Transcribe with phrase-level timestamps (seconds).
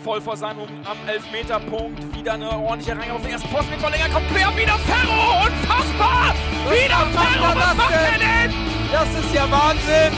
[0.00, 2.16] voll vor seinem am Elfmeterpunkt.
[2.16, 4.08] Wieder eine ordentliche Reihe auf den ersten Posten mit Verlänger.
[4.08, 5.46] Kommt quer, wieder Ferro!
[5.46, 6.34] Unfassbar!
[6.64, 7.44] Was wieder Ferro!
[7.44, 8.50] er Was das macht er denn?
[8.50, 8.90] denn?
[8.92, 10.12] Das ist ja Wahnsinn!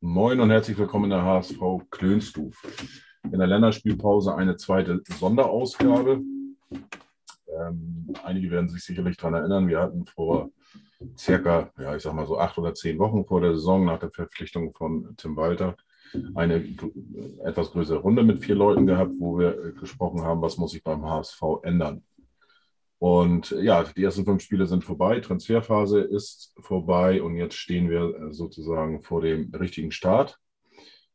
[0.00, 1.60] Moin und herzlich willkommen in der HSV
[1.90, 2.60] Klönstuf.
[3.30, 6.22] In der Länderspielpause eine zweite Sonderausgabe.
[6.72, 10.50] Ähm, einige werden sich sicherlich daran erinnern, wir hatten vor
[11.16, 14.10] circa, ja, ich sag mal so acht oder zehn Wochen vor der Saison nach der
[14.10, 15.76] Verpflichtung von Tim Walter
[16.34, 16.64] eine
[17.44, 21.04] etwas größere Runde mit vier Leuten gehabt, wo wir gesprochen haben, was muss sich beim
[21.04, 22.02] HSV ändern.
[22.98, 28.32] Und ja, die ersten fünf Spiele sind vorbei, Transferphase ist vorbei und jetzt stehen wir
[28.32, 30.38] sozusagen vor dem richtigen Start.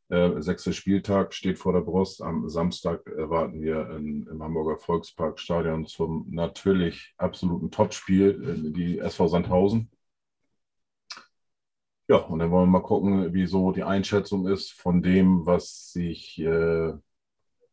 [0.10, 2.22] Äh, sechster Spieltag steht vor der Brust.
[2.22, 9.90] Am Samstag erwarten wir in, im Hamburger Volksparkstadion zum natürlich absoluten Topspiel die SV Sandhausen.
[12.08, 15.92] Ja, und dann wollen wir mal gucken, wie so die Einschätzung ist von dem, was
[15.92, 16.94] sich äh,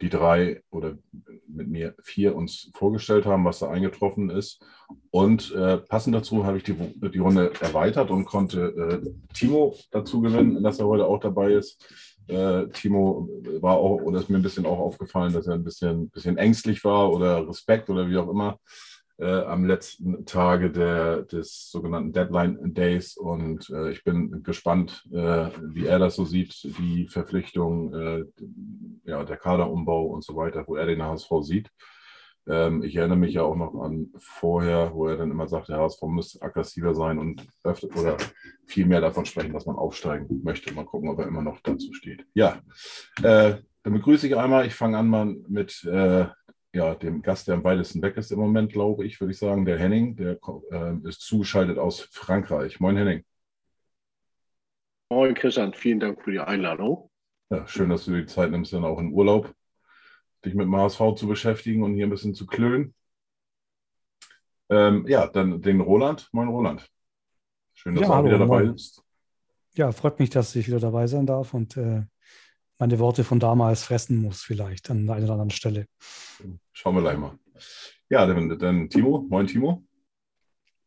[0.03, 0.99] die drei oder
[1.47, 4.65] mit mir vier uns vorgestellt haben, was da eingetroffen ist.
[5.11, 10.21] Und äh, passend dazu habe ich die, die Runde erweitert und konnte äh, Timo dazu
[10.21, 11.85] gewinnen, dass er heute auch dabei ist.
[12.29, 13.29] Äh, Timo
[13.61, 16.85] war auch, oder ist mir ein bisschen auch aufgefallen, dass er ein bisschen, bisschen ängstlich
[16.85, 18.59] war oder Respekt oder wie auch immer
[19.19, 23.17] äh, am letzten Tage der, des sogenannten Deadline Days.
[23.17, 28.25] Und äh, ich bin gespannt, äh, wie er das so sieht, die Verpflichtung, äh,
[29.05, 31.71] ja, der Kaderumbau und so weiter, wo er den HSV sieht.
[32.49, 35.79] Ähm, ich erinnere mich ja auch noch an vorher, wo er dann immer sagt, der
[35.79, 38.17] HSV müsste aggressiver sein und öfter oder
[38.67, 40.73] viel mehr davon sprechen, dass man aufsteigen möchte.
[40.75, 42.27] Mal gucken, ob er immer noch dazu steht.
[42.35, 42.61] Ja,
[43.23, 44.67] äh, dann begrüße ich einmal.
[44.67, 46.27] Ich fange an mal mit äh,
[46.75, 49.65] ja, dem Gast, der am weitesten weg ist im Moment, glaube ich, würde ich sagen,
[49.65, 50.39] der Henning, der
[50.71, 52.81] äh, ist zugeschaltet aus Frankreich.
[52.81, 53.25] Moin, Henning.
[55.11, 55.75] Moin, Christian.
[55.75, 57.11] Vielen Dank für die Einladung.
[57.51, 59.55] Ja, schön, dass du die Zeit nimmst, dann auch im Urlaub
[60.45, 62.95] dich mit dem HSV zu beschäftigen und hier ein bisschen zu klönen.
[64.71, 66.29] Ähm, ja, dann den Roland.
[66.33, 66.89] Moin, Roland.
[67.75, 68.73] Schön, dass Ja, du auch hallo, wieder dabei moin.
[68.73, 69.03] bist.
[69.75, 72.03] Ja, freut mich, dass ich wieder dabei sein darf und äh,
[72.79, 75.87] meine Worte von damals fressen muss, vielleicht an der einen oder anderen Stelle.
[76.73, 77.39] Schauen wir gleich mal.
[78.09, 79.25] Ja, dann, dann Timo.
[79.29, 79.85] Moin, Timo.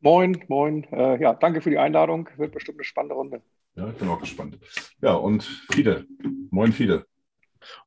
[0.01, 0.83] Moin, moin.
[0.91, 2.29] Äh, ja, danke für die Einladung.
[2.37, 3.41] Wird bestimmt eine spannende Runde.
[3.75, 4.59] Ja, ich bin auch gespannt.
[5.01, 6.05] Ja, und Fide.
[6.51, 7.05] Moin, Fide.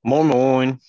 [0.02, 0.80] Moin, moin.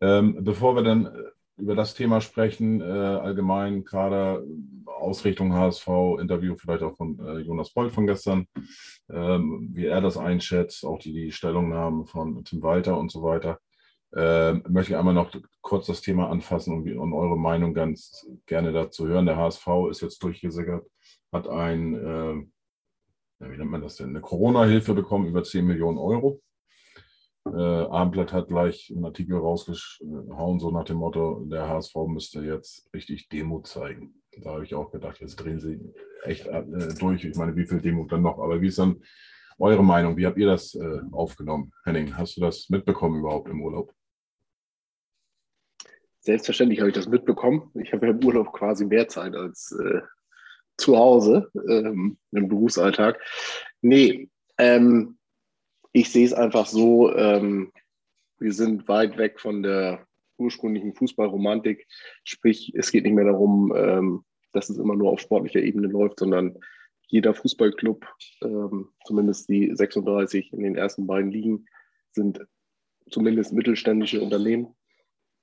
[0.00, 1.10] Ähm, bevor wir dann äh,
[1.56, 4.42] über das Thema sprechen, äh, allgemein Kader,
[4.86, 5.86] Ausrichtung HSV,
[6.20, 8.46] Interview vielleicht auch von äh, Jonas Bolt von gestern,
[9.10, 13.58] ähm, wie er das einschätzt, auch die, die Stellungnahmen von Tim Walter und so weiter,
[14.16, 18.72] ähm, möchte ich einmal noch kurz das Thema anfassen und, und eure Meinung ganz gerne
[18.72, 19.26] dazu hören.
[19.26, 20.86] Der HSV ist jetzt durchgesickert,
[21.32, 26.40] hat ein, äh, wie nennt man das denn, eine Corona-Hilfe bekommen über 10 Millionen Euro.
[27.46, 32.92] Äh, Abendblatt hat gleich einen Artikel rausgehauen, so nach dem Motto, der HSV müsste jetzt
[32.94, 34.22] richtig Demo zeigen.
[34.42, 35.78] Da habe ich auch gedacht, jetzt drehen sie
[36.24, 36.64] echt äh,
[36.98, 37.24] durch.
[37.24, 38.38] Ich meine, wie viel Demo dann noch?
[38.38, 39.02] Aber wie ist dann
[39.58, 40.16] eure Meinung?
[40.16, 41.72] Wie habt ihr das äh, aufgenommen?
[41.84, 43.92] Henning, hast du das mitbekommen überhaupt im Urlaub?
[46.20, 47.70] Selbstverständlich habe ich das mitbekommen.
[47.74, 50.00] Ich habe ja im Urlaub quasi mehr Zeit als äh,
[50.78, 53.20] zu Hause ähm, im Berufsalltag.
[53.82, 55.18] Nee, ähm,
[55.94, 57.72] ich sehe es einfach so, ähm,
[58.38, 60.06] wir sind weit weg von der
[60.36, 61.86] ursprünglichen Fußballromantik.
[62.24, 66.18] Sprich, es geht nicht mehr darum, ähm, dass es immer nur auf sportlicher Ebene läuft,
[66.18, 66.58] sondern
[67.06, 68.06] jeder Fußballclub,
[68.42, 71.66] ähm, zumindest die 36 in den ersten beiden Ligen,
[72.10, 72.44] sind
[73.08, 74.74] zumindest mittelständische Unternehmen.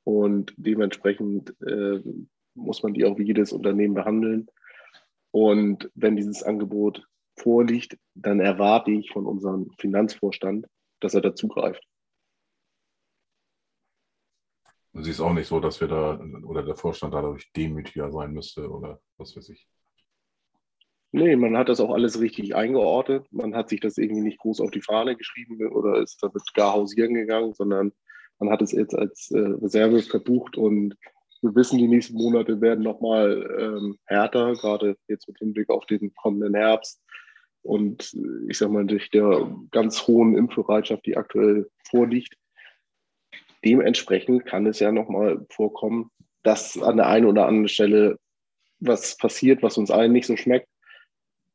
[0.04, 2.02] Und dementsprechend äh,
[2.56, 4.48] muss man die auch wie jedes Unternehmen behandeln.
[5.32, 7.08] Und wenn dieses Angebot
[7.42, 10.68] vorliegt, dann erwarte ich von unserem Finanzvorstand,
[11.00, 11.84] dass er dazugreift.
[14.94, 18.70] Du siehst auch nicht so, dass wir da oder der Vorstand dadurch demütiger sein müsste
[18.70, 19.68] oder was weiß ich.
[21.14, 23.26] Nee, man hat das auch alles richtig eingeordnet.
[23.32, 26.74] Man hat sich das irgendwie nicht groß auf die Fahne geschrieben oder ist damit gar
[26.74, 27.92] hausieren gegangen, sondern
[28.40, 30.96] man hat es jetzt als äh, Reserve verbucht und
[31.42, 36.14] wir wissen, die nächsten Monate werden nochmal ähm, härter, gerade jetzt mit Hinblick auf den
[36.16, 37.02] kommenden Herbst.
[37.64, 38.16] Und
[38.48, 42.36] ich sage mal, durch der ganz hohen Impfbereitschaft, die aktuell vorliegt,
[43.64, 46.10] dementsprechend kann es ja nochmal vorkommen,
[46.44, 48.18] dass an der einen oder anderen Stelle
[48.80, 50.68] was passiert, was uns allen nicht so schmeckt.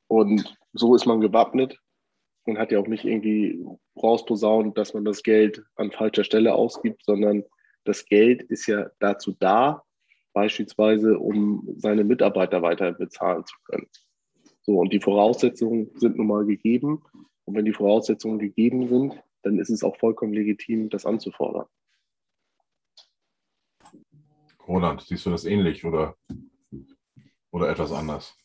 [0.06, 1.78] Und so ist man gewappnet
[2.44, 3.60] und hat ja auch nicht irgendwie
[4.00, 7.44] rausposaunt, dass man das Geld an falscher Stelle ausgibt, sondern
[7.84, 9.82] das Geld ist ja dazu da,
[10.32, 13.88] beispielsweise, um seine Mitarbeiter weiter bezahlen zu können.
[14.66, 17.02] So, und die Voraussetzungen sind nun mal gegeben.
[17.44, 21.66] Und wenn die Voraussetzungen gegeben sind, dann ist es auch vollkommen legitim, das anzufordern.
[24.66, 26.16] Roland, siehst du das ähnlich oder,
[27.52, 28.36] oder etwas anders?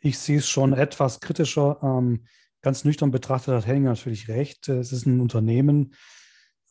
[0.00, 1.78] Ich sehe es schon etwas kritischer.
[1.82, 2.26] Ähm,
[2.62, 4.68] ganz nüchtern betrachtet hat Henning natürlich recht.
[4.68, 5.94] Es ist ein Unternehmen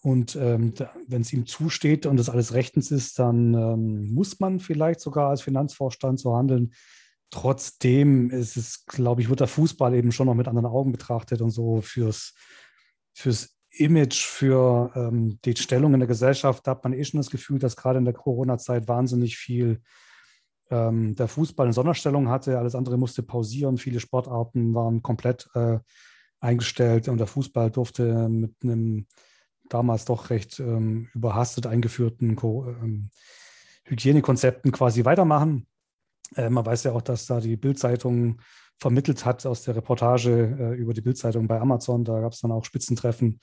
[0.06, 0.74] und ähm,
[1.08, 5.30] wenn es ihm zusteht und das alles rechtens ist, dann ähm, muss man vielleicht sogar
[5.30, 6.74] als Finanzvorstand so handeln.
[7.32, 11.42] Trotzdem ist es, glaube ich, wird der Fußball eben schon noch mit anderen Augen betrachtet
[11.42, 12.34] und so fürs,
[13.14, 17.30] fürs Image, für ähm, die Stellung in der Gesellschaft, da hat man eh schon das
[17.30, 19.82] Gefühl, dass gerade in der Corona-Zeit wahnsinnig viel
[20.70, 22.58] ähm, der Fußball eine Sonderstellung hatte.
[22.58, 23.78] Alles andere musste pausieren.
[23.78, 25.80] Viele Sportarten waren komplett äh,
[26.40, 29.08] eingestellt und der Fußball durfte mit einem
[29.70, 33.10] damals doch recht ähm, überhastet eingeführten Co ähm,
[33.86, 35.68] Hygienekonzepten quasi weitermachen.
[36.36, 38.40] Äh, man weiß ja auch, dass da die Bildzeitung
[38.78, 42.04] vermittelt hat aus der Reportage äh, über die Bildzeitung bei Amazon.
[42.04, 43.40] Da gab es dann auch Spitzentreffen,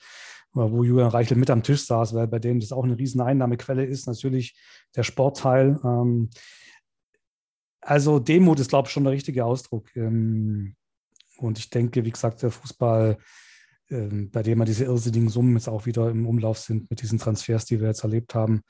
[0.55, 3.21] äh, wo Julian Reichel mit am Tisch saß, weil bei denen das auch eine riesen
[3.21, 4.55] Einnahmequelle ist, natürlich
[4.95, 5.79] der Sportteil.
[5.83, 6.29] Ähm,
[7.81, 9.95] also Demut ist, glaube ich, schon der richtige Ausdruck.
[9.95, 10.75] Ähm,
[11.37, 13.17] und ich denke, wie gesagt, der Fußball,
[13.89, 17.19] ähm, bei dem ja diese irrsinnigen Summen jetzt auch wieder im Umlauf sind mit diesen
[17.19, 18.61] Transfers, die wir jetzt erlebt haben,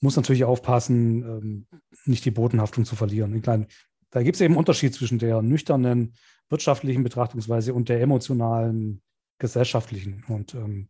[0.00, 1.66] muss natürlich aufpassen, ähm,
[2.04, 3.42] nicht die Bodenhaftung zu verlieren.
[3.44, 3.66] Meine,
[4.10, 6.14] da gibt es eben einen Unterschied zwischen der nüchternen
[6.48, 9.02] wirtschaftlichen Betrachtungsweise und der emotionalen
[9.38, 10.24] gesellschaftlichen.
[10.28, 10.88] Und ähm,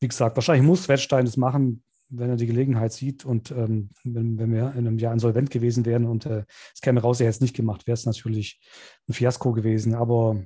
[0.00, 3.24] wie gesagt, wahrscheinlich muss Wettstein das machen, wenn er die Gelegenheit sieht.
[3.24, 6.44] Und ähm, wenn, wenn, wir in einem Jahr insolvent gewesen wären und äh,
[6.74, 8.60] es käme raus, er hätte es nicht gemacht, wäre es natürlich
[9.08, 9.94] ein Fiasko gewesen.
[9.94, 10.42] Aber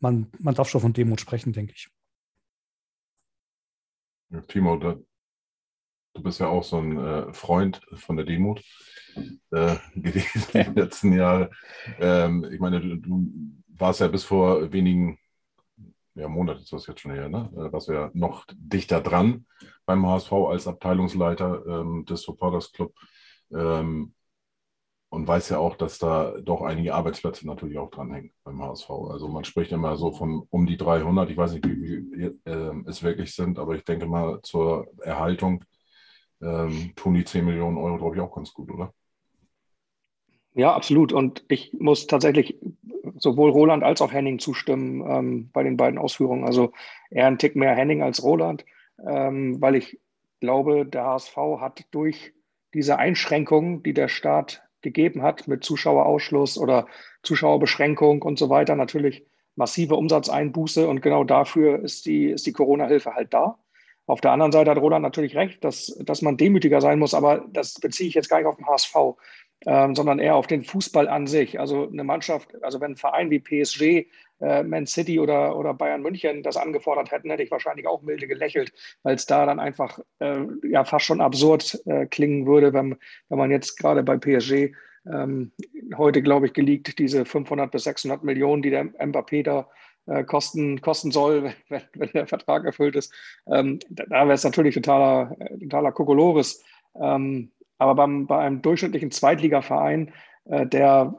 [0.00, 1.88] man, man darf schon von Demut sprechen, denke ich.
[4.48, 4.98] Timo, da,
[6.14, 8.62] du bist ja auch so ein äh, Freund von der Demut
[9.50, 11.50] äh, gewesen die letzten Jahre.
[11.98, 13.30] Ähm, ich meine, du, du,
[13.76, 15.18] warst ja bis vor wenigen
[16.14, 17.50] ja, Monaten, ist das jetzt schon her, ne?
[17.54, 19.46] Äh, warst ja noch dichter dran
[19.84, 22.94] beim HSV als Abteilungsleiter ähm, des Supporters Club.
[23.52, 24.14] Ähm,
[25.08, 28.90] und weiß ja auch, dass da doch einige Arbeitsplätze natürlich auch dranhängen beim HSV.
[28.90, 31.30] Also man spricht immer so von um die 300.
[31.30, 35.64] Ich weiß nicht, wie viele äh, es wirklich sind, aber ich denke mal zur Erhaltung
[36.44, 38.92] ähm, tun die 10 Millionen Euro, glaube ich, auch ganz gut, oder?
[40.54, 41.12] Ja, absolut.
[41.12, 42.56] Und ich muss tatsächlich
[43.16, 46.44] sowohl Roland als auch Henning zustimmen ähm, bei den beiden Ausführungen.
[46.44, 46.72] Also
[47.10, 48.64] eher ein Tick mehr Henning als Roland,
[49.04, 49.98] ähm, weil ich
[50.40, 52.34] glaube, der HSV hat durch
[52.72, 56.86] diese Einschränkungen, die der Staat gegeben hat mit Zuschauerausschluss oder
[57.22, 59.26] Zuschauerbeschränkung und so weiter, natürlich
[59.56, 60.88] massive Umsatzeinbuße.
[60.88, 63.58] Und genau dafür ist die, ist die Corona-Hilfe halt da.
[64.06, 67.46] Auf der anderen Seite hat Roland natürlich recht, dass, dass man demütiger sein muss, aber
[67.52, 68.94] das beziehe ich jetzt gar nicht auf den HSV,
[69.66, 71.58] ähm, sondern eher auf den Fußball an sich.
[71.58, 74.06] Also eine Mannschaft, also wenn ein Verein wie PSG,
[74.40, 78.26] äh, Man City oder, oder Bayern München das angefordert hätten, hätte ich wahrscheinlich auch milde
[78.26, 78.72] gelächelt,
[79.02, 82.96] weil es da dann einfach äh, ja fast schon absurd äh, klingen würde, wenn,
[83.28, 84.74] wenn man jetzt gerade bei PSG
[85.06, 85.52] ähm,
[85.96, 89.68] heute, glaube ich, geleakt, diese 500 bis 600 Millionen, die der Mbappé da
[90.06, 93.12] äh, kosten, kosten soll, wenn, wenn, der Vertrag erfüllt ist.
[93.46, 96.62] Ähm, da wäre es natürlich totaler, äh, totaler Kokolores.
[97.00, 100.12] Ähm, aber beim, bei einem durchschnittlichen Zweitligaverein,
[100.44, 101.14] äh, der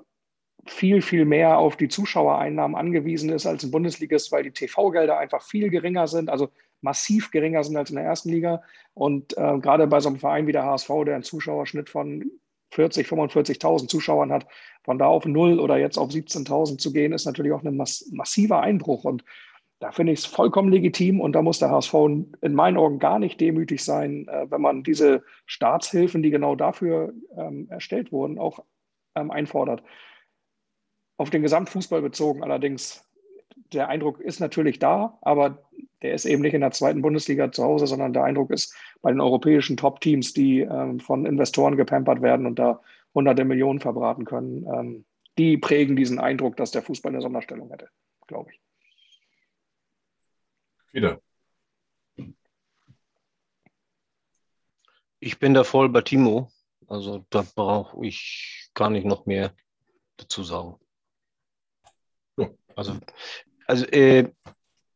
[0.67, 5.43] viel, viel mehr auf die Zuschauereinnahmen angewiesen ist als ein Bundesligist, weil die TV-Gelder einfach
[5.43, 6.49] viel geringer sind, also
[6.81, 8.63] massiv geringer sind als in der ersten Liga.
[8.93, 12.31] Und äh, gerade bei so einem Verein wie der HSV, der einen Zuschauerschnitt von
[12.71, 14.47] 40, 45.000 Zuschauern hat,
[14.85, 18.07] von da auf null oder jetzt auf 17.000 zu gehen, ist natürlich auch ein mass
[18.13, 19.03] massiver Einbruch.
[19.03, 19.25] Und
[19.79, 21.93] da finde ich es vollkommen legitim und da muss der HSV
[22.41, 27.13] in meinen Augen gar nicht demütig sein, äh, wenn man diese Staatshilfen, die genau dafür
[27.35, 28.59] ähm, erstellt wurden, auch
[29.15, 29.83] ähm, einfordert.
[31.17, 33.03] Auf den Gesamtfußball bezogen allerdings,
[33.73, 35.65] der Eindruck ist natürlich da, aber
[36.01, 39.11] der ist eben nicht in der zweiten Bundesliga zu Hause, sondern der Eindruck ist bei
[39.11, 42.81] den europäischen Top-Teams, die ähm, von Investoren gepampert werden und da
[43.15, 44.65] hunderte Millionen verbraten können.
[44.67, 45.05] Ähm,
[45.37, 47.89] die prägen diesen Eindruck, dass der Fußball eine Sonderstellung hätte,
[48.27, 48.61] glaube ich.
[50.91, 51.19] Wieder.
[55.19, 56.51] Ich bin da voll bei Timo.
[56.87, 59.55] Also da brauche ich gar nicht noch mehr
[60.17, 60.75] dazu sagen.
[62.37, 62.49] Ja.
[62.75, 62.99] Also,
[63.65, 64.31] also äh,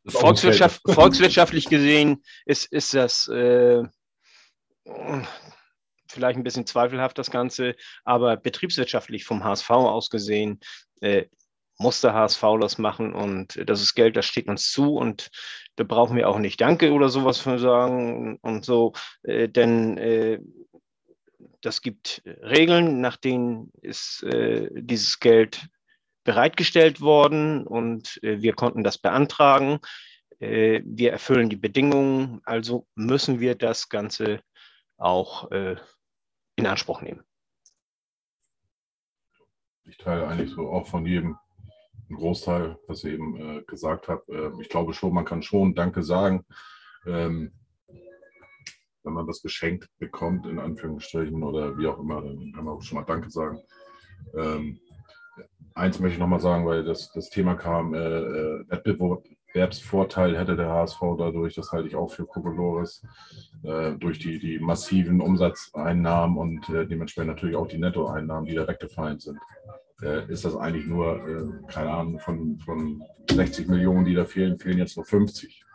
[0.08, 3.84] Volkswirtschaft, volkswirtschaftlich gesehen ist, ist das äh,
[6.12, 10.60] vielleicht ein bisschen zweifelhaft, das Ganze, aber betriebswirtschaftlich vom HSV aus gesehen
[11.02, 11.26] äh,
[11.78, 15.30] muss der HSV das machen und das ist Geld, das steht uns zu und
[15.78, 20.40] da brauchen wir auch nicht Danke oder sowas von sagen und so, äh, denn äh,
[21.62, 25.68] das gibt Regeln, nach denen ist äh, dieses Geld
[26.24, 29.80] bereitgestellt worden und äh, wir konnten das beantragen.
[30.40, 34.42] äh, wir erfüllen die Bedingungen, also müssen wir das Ganze
[34.98, 35.78] auch äh,
[36.60, 37.24] in Anspruch nehmen.
[39.86, 41.38] Ich teile eigentlich so auch von jedem
[42.10, 44.30] einen Großteil, was ihr eben äh, gesagt habt.
[44.30, 46.46] Äh, ich glaube schon, man kann schon Danke sagen,
[47.06, 47.52] ähm,
[49.04, 52.82] wenn man das geschenkt bekommt, in Anführungsstrichen oder wie auch immer, dann kann man auch
[52.82, 53.62] schon mal Danke sagen.
[54.36, 54.80] Ähm,
[55.74, 58.66] eins möchte ich nochmal sagen, weil das, das Thema kam, äh, äh
[59.54, 63.04] Wettbewerbsvorteil hätte der HSV dadurch, das halte ich auch für Kokolores,
[63.64, 68.68] äh, durch die, die massiven Umsatzeinnahmen und äh, dementsprechend natürlich auch die Nettoeinnahmen, die da
[68.68, 69.40] weggefallen sind.
[70.02, 74.60] Äh, ist das eigentlich nur, äh, keine Ahnung, von, von 60 Millionen, die da fehlen,
[74.60, 75.66] fehlen jetzt nur 50.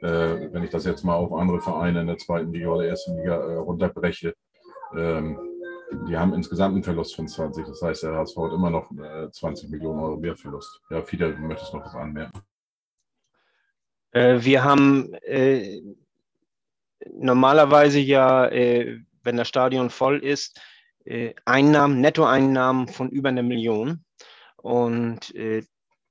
[0.00, 0.08] Äh,
[0.52, 3.36] wenn ich das jetzt mal auf andere Vereine in der zweiten Liga oder ersten Liga
[3.58, 4.34] runterbreche,
[4.96, 5.38] ähm,
[6.08, 7.66] die haben insgesamt einen Verlust von 20.
[7.66, 8.90] Das heißt, der HSV hat immer noch
[9.30, 10.80] 20 Millionen Euro mehr Verlust.
[10.90, 12.40] Ja, Fidel, du möchtest noch was anmerken.
[14.16, 15.82] Wir haben äh,
[17.12, 20.60] normalerweise ja, äh, wenn das Stadion voll ist,
[21.04, 24.04] äh, Einnahmen, Nettoeinnahmen von über einer Million.
[24.56, 25.64] Und äh,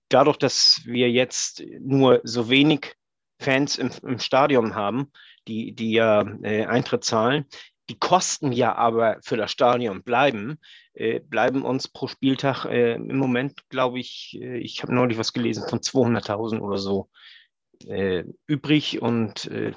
[0.10, 2.96] dadurch, dass wir jetzt nur so wenig
[3.40, 5.12] Fans im, im Stadion haben,
[5.48, 7.46] die, die ja äh, Eintritt zahlen,
[7.90, 10.60] die Kosten ja aber für das Stadion bleiben,
[10.94, 15.34] äh, bleiben uns pro Spieltag äh, im Moment, glaube ich, äh, ich habe neulich was
[15.34, 17.35] gelesen von 200.000 oder so äh,
[18.48, 19.74] übrig und äh,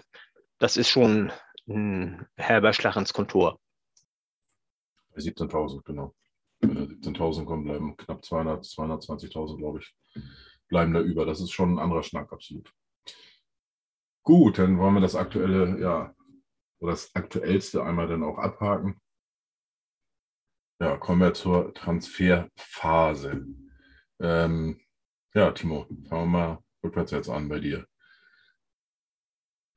[0.59, 1.33] das ist schon
[1.69, 3.61] ein herber Schlag ins Kontor.
[5.17, 6.15] 17.000, genau.
[6.61, 9.95] Wenn da 17.000 kommen, bleiben knapp 200, 220.000, glaube ich,
[10.69, 11.27] bleiben da über.
[11.27, 12.73] Das ist schon ein anderer Schnack, absolut.
[14.25, 16.15] Gut, dann wollen wir das aktuelle, ja,
[16.81, 19.01] oder das aktuellste einmal dann auch abhaken.
[20.81, 23.47] Ja, kommen wir zur Transferphase.
[24.21, 24.81] Ähm,
[25.35, 27.87] ja, Timo, fangen wir mal rückwärts jetzt an bei dir.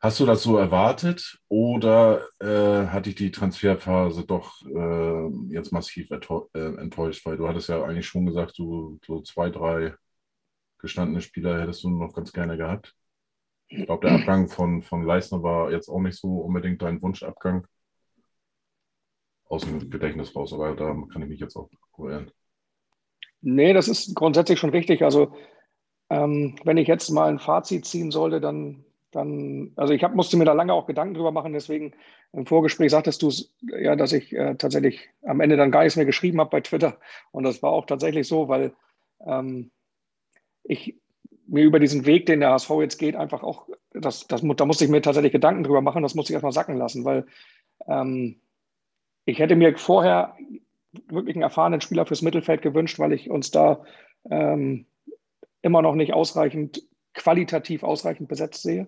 [0.01, 6.09] Hast du das so erwartet oder äh, hat dich die Transferphase doch äh, jetzt massiv
[6.09, 7.23] äh, enttäuscht?
[7.23, 9.93] Weil du hattest ja eigentlich schon gesagt, du so zwei, drei
[10.79, 12.95] gestandene Spieler hättest du noch ganz gerne gehabt.
[13.67, 17.67] Ich glaube, der Abgang von, von Leisner war jetzt auch nicht so unbedingt dein Wunschabgang.
[19.45, 22.31] Aus dem Gedächtnis raus, aber da kann ich mich jetzt auch irren.
[23.41, 25.03] Nee, das ist grundsätzlich schon richtig.
[25.03, 25.31] Also,
[26.09, 30.37] ähm, wenn ich jetzt mal ein Fazit ziehen sollte, dann dann, also ich hab, musste
[30.37, 31.93] mir da lange auch Gedanken drüber machen, deswegen
[32.33, 36.05] im Vorgespräch sagtest du ja, dass ich äh, tatsächlich am Ende dann gar nichts mehr
[36.05, 36.97] geschrieben habe bei Twitter.
[37.31, 38.73] Und das war auch tatsächlich so, weil
[39.25, 39.71] ähm,
[40.63, 40.97] ich
[41.47, 44.85] mir über diesen Weg, den der HSV jetzt geht, einfach auch, das, das, da musste
[44.85, 47.25] ich mir tatsächlich Gedanken drüber machen, das musste ich erstmal sacken lassen, weil
[47.87, 48.39] ähm,
[49.25, 50.37] ich hätte mir vorher
[51.07, 53.83] wirklich einen erfahrenen Spieler fürs Mittelfeld gewünscht, weil ich uns da
[54.29, 54.85] ähm,
[55.61, 58.87] immer noch nicht ausreichend qualitativ ausreichend besetzt sehe.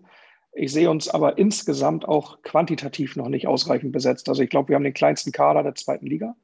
[0.54, 4.30] Ich sehe uns aber insgesamt auch quantitativ noch nicht ausreichend besetzt.
[4.30, 6.36] Also ich glaube, wir haben den kleinsten Kader der zweiten Liga.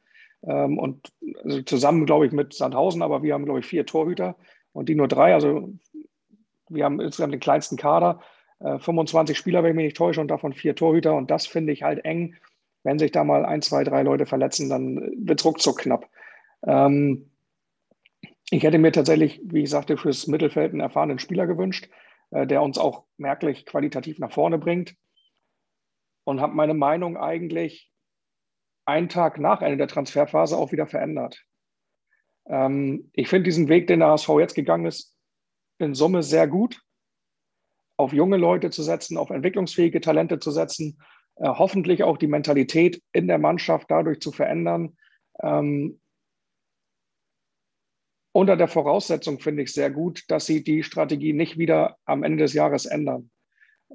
[0.43, 1.11] Ähm, und
[1.43, 4.35] also zusammen, glaube ich, mit Sandhausen, aber wir haben, glaube ich, vier Torhüter
[4.73, 5.33] und die nur drei.
[5.33, 5.69] Also
[6.69, 8.21] wir haben insgesamt den kleinsten Kader.
[8.61, 11.15] 25 äh, Spieler, wenn ich mich nicht täusche, und davon vier Torhüter.
[11.15, 12.35] Und das finde ich halt eng.
[12.83, 16.09] Wenn sich da mal ein, zwei, drei Leute verletzen, dann wird es ruckzuck knapp.
[16.65, 17.28] Ähm,
[18.51, 21.89] ich hätte mir tatsächlich, wie ich sagte, fürs Mittelfeld einen erfahrenen Spieler gewünscht,
[22.31, 24.95] äh, der uns auch merklich qualitativ nach vorne bringt.
[26.23, 27.91] Und habe meine Meinung eigentlich
[28.85, 31.43] einen Tag nach Ende der Transferphase auch wieder verändert.
[32.47, 35.15] Ähm, ich finde diesen Weg, den der HSV jetzt gegangen ist,
[35.77, 36.81] in Summe sehr gut.
[37.97, 41.01] Auf junge Leute zu setzen, auf entwicklungsfähige Talente zu setzen,
[41.35, 44.97] äh, hoffentlich auch die Mentalität in der Mannschaft dadurch zu verändern,
[45.41, 45.98] ähm,
[48.31, 52.43] unter der Voraussetzung finde ich sehr gut, dass sie die Strategie nicht wieder am Ende
[52.43, 53.31] des Jahres ändern.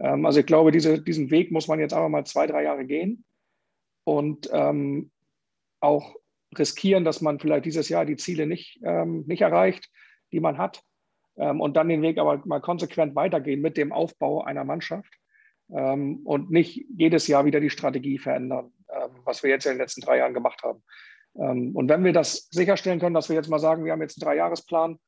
[0.01, 2.85] Ähm, also ich glaube, diese, diesen Weg muss man jetzt einfach mal zwei, drei Jahre
[2.85, 3.25] gehen
[4.05, 5.11] und ähm,
[5.81, 6.15] auch
[6.57, 9.91] riskieren, dass man vielleicht dieses Jahr die Ziele nicht, ähm, nicht erreicht,
[10.33, 10.83] die man hat.
[11.37, 15.13] Ähm, und dann den Weg aber mal konsequent weitergehen mit dem Aufbau einer Mannschaft
[15.73, 19.79] ähm, und nicht jedes Jahr wieder die Strategie verändern, ähm, was wir jetzt in den
[19.79, 20.83] letzten drei Jahren gemacht haben.
[21.37, 24.23] Ähm, und wenn wir das sicherstellen können, dass wir jetzt mal sagen, wir haben jetzt
[24.23, 24.99] einen Dreijahresplan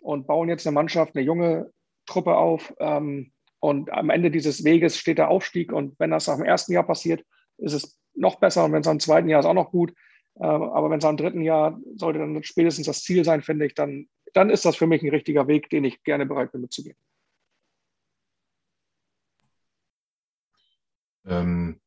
[0.00, 1.70] und bauen jetzt eine Mannschaft, eine junge
[2.06, 6.36] Truppe auf ähm, und am Ende dieses Weges steht der Aufstieg und wenn das nach
[6.36, 7.24] dem ersten Jahr passiert,
[7.58, 9.92] ist es noch besser und wenn es am zweiten Jahr ist auch noch gut.
[10.38, 13.74] Ähm, aber wenn es am dritten Jahr sollte dann spätestens das Ziel sein, finde ich,
[13.74, 16.96] dann, dann ist das für mich ein richtiger Weg, den ich gerne bereit bin mitzugehen.
[21.24, 21.80] Ähm,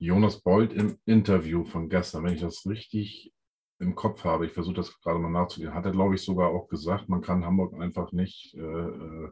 [0.00, 3.32] Jonas Bold im Interview von gestern, wenn ich das richtig
[3.78, 6.68] im Kopf habe, ich versuche das gerade mal nachzugehen, hat er, glaube ich, sogar auch
[6.68, 9.30] gesagt, man kann Hamburg einfach nicht äh, äh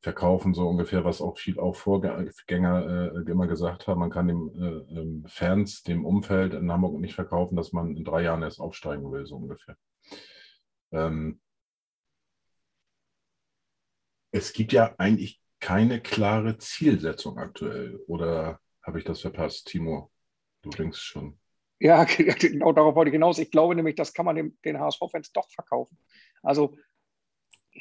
[0.00, 3.98] verkaufen, so ungefähr, was auch viel auch Vorgänger äh, immer gesagt haben.
[3.98, 8.04] Man kann dem äh, ähm, Fans, dem Umfeld in Hamburg nicht verkaufen, dass man in
[8.04, 9.76] drei Jahren erst aufsteigen will, so ungefähr.
[10.92, 11.40] Ähm,
[14.30, 17.98] es gibt ja eigentlich keine klare Zielsetzung aktuell.
[18.06, 20.10] Oder habe ich das verpasst, Timo?
[20.62, 21.38] Du denkst schon.
[21.78, 22.04] Ja,
[22.38, 23.38] genau darauf wollte ich hinaus.
[23.38, 25.98] Ich glaube nämlich, das kann man den, den HSV-Fans doch verkaufen.
[26.42, 26.76] Also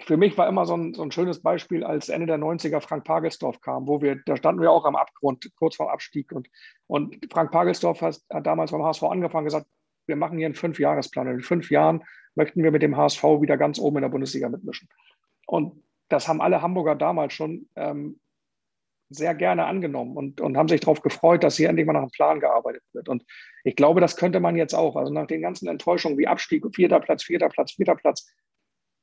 [0.02, 3.06] für mich war immer so ein, so ein, schönes Beispiel, als Ende der 90er Frank
[3.06, 6.32] Pagelsdorf kam, wo wir, da standen wir auch am Abgrund, kurz vor dem Abstieg.
[6.34, 6.50] Und,
[6.88, 9.68] und Frank Pagelsdorf hat, hat damals beim HSV angefangen und gesagt,
[10.08, 11.28] wir machen hier einen Fünfjahresplan.
[11.28, 12.04] In fünf Jahren
[12.36, 14.90] möchten wir mit dem HSV wieder ganz oben in der Bundesliga mitmischen.
[15.48, 18.20] Und das haben alle Hamburger damals schon ähm,
[19.10, 22.12] sehr gerne angenommen und, und haben sich darauf gefreut, dass hier endlich mal nach einem
[22.12, 23.08] Plan gearbeitet wird.
[23.08, 23.24] Und
[23.64, 24.96] ich glaube, das könnte man jetzt auch.
[24.96, 28.28] Also nach den ganzen Enttäuschungen wie Abstieg, vierter Platz, vierter Platz, vierter Platz,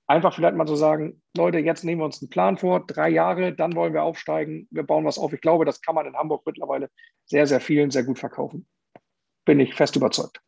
[0.07, 3.55] einfach vielleicht mal so sagen, Leute, jetzt nehmen wir uns einen Plan vor, drei Jahre,
[3.55, 5.33] dann wollen wir aufsteigen, wir bauen was auf.
[5.33, 6.91] Ich glaube, das kann man in Hamburg mittlerweile
[7.25, 8.67] sehr, sehr vielen sehr gut verkaufen.
[9.45, 10.41] Bin ich fest überzeugt.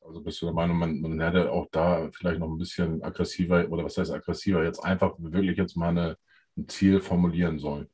[0.00, 3.68] Also bist du der Meinung, man, man hätte auch da vielleicht noch ein bisschen aggressiver,
[3.70, 6.16] oder was heißt aggressiver, jetzt einfach wirklich jetzt mal eine,
[6.56, 7.88] ein Ziel formulieren sollen?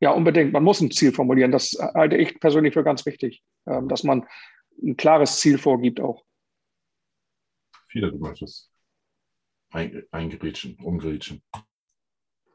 [0.00, 0.52] Ja, unbedingt.
[0.52, 1.52] Man muss ein Ziel formulieren.
[1.52, 4.26] Das halte ich persönlich für ganz wichtig, ähm, dass man
[4.82, 6.24] ein klares Ziel vorgibt auch.
[7.88, 8.70] Viele, du möchtest
[9.70, 11.42] eingrätschen, umgrätschen.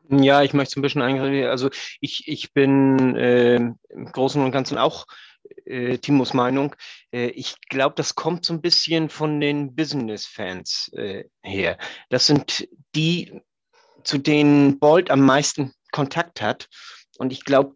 [0.09, 1.45] Ja, ich möchte ein bisschen eingrätschen.
[1.45, 1.69] Also
[1.99, 5.07] ich, ich bin äh, im Großen und Ganzen auch
[5.65, 6.75] äh, Timos Meinung.
[7.11, 11.77] Äh, ich glaube, das kommt so ein bisschen von den Business-Fans äh, her.
[12.09, 13.41] Das sind die,
[14.03, 16.67] zu denen Bolt am meisten Kontakt hat.
[17.17, 17.75] Und ich glaube,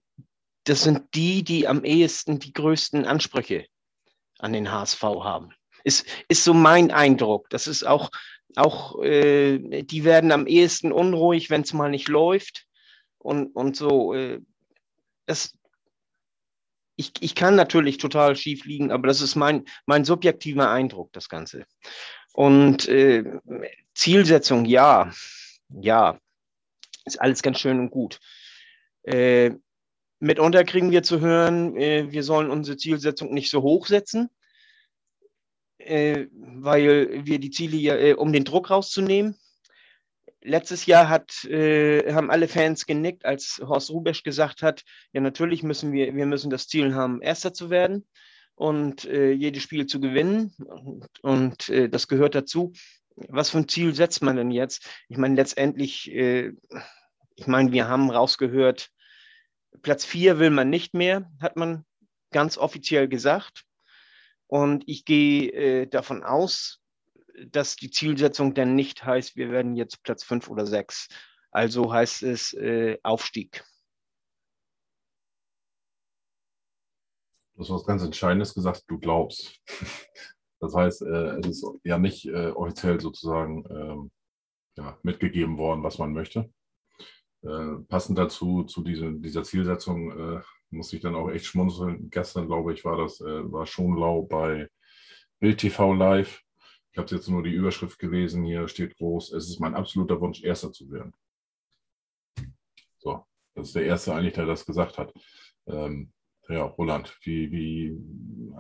[0.64, 3.66] das sind die, die am ehesten die größten Ansprüche
[4.40, 5.52] an den HSV haben.
[5.84, 7.50] Ist, ist so mein Eindruck.
[7.50, 8.10] Das ist auch,
[8.56, 12.66] auch äh, die werden am ehesten unruhig, wenn es mal nicht läuft.
[13.20, 14.42] Und, und so, äh,
[15.26, 15.54] das,
[16.96, 21.30] ich, ich kann natürlich total schief liegen, aber das ist mein, mein subjektiver Eindruck, das
[21.30, 21.66] Ganze.
[22.34, 23.40] Und äh,
[23.94, 25.12] Zielsetzung, ja,
[25.70, 26.20] ja,
[27.06, 28.20] ist alles ganz schön und gut.
[29.04, 29.52] Äh,
[30.20, 34.30] mitunter kriegen wir zu hören, äh, wir sollen unsere Zielsetzung nicht so hoch setzen,
[35.78, 39.38] äh, weil wir die Ziele ja, äh, um den Druck rauszunehmen,
[40.42, 45.64] letztes Jahr hat, äh, haben alle Fans genickt, als Horst Rubesch gesagt hat, ja natürlich
[45.64, 48.08] müssen wir, wir müssen das Ziel haben, Erster zu werden
[48.56, 50.56] und äh, jedes Spiel zu gewinnen.
[50.58, 52.74] Und, und das gehört dazu.
[53.16, 54.88] Was für ein Ziel setzt man denn jetzt?
[55.08, 56.54] Ich meine, letztendlich, äh,
[57.36, 58.92] ich meine, wir haben rausgehört,
[59.82, 61.86] Platz 4 will man nicht mehr, hat man
[62.32, 63.66] ganz offiziell gesagt.
[64.48, 66.82] Und ich gehe äh, davon aus,
[67.48, 71.08] dass die Zielsetzung dann nicht heißt, wir werden jetzt Platz fünf oder sechs.
[71.52, 73.64] Also heißt es äh, Aufstieg.
[77.54, 79.62] Du hast was ganz Entscheidendes gesagt, du glaubst.
[80.66, 84.12] Das heißt, äh, es ist ja nicht äh, offiziell sozusagen ähm,
[84.78, 86.52] ja, mitgegeben worden, was man möchte.
[87.44, 92.10] Äh, passend dazu, zu diese, dieser Zielsetzung, muss ich dann auch echt schmunzeln.
[92.10, 94.68] Gestern, glaube ich, war das, war Schonlau bei
[95.40, 96.46] Bild TV Live
[96.96, 100.42] ich habe jetzt nur die Überschrift gelesen, hier steht groß, es ist mein absoluter Wunsch,
[100.42, 101.14] Erster zu werden.
[103.00, 105.14] So, das ist der Erste eigentlich, der das gesagt hat.
[105.68, 106.14] Ähm,
[106.48, 108.56] ja, Roland, wie, wie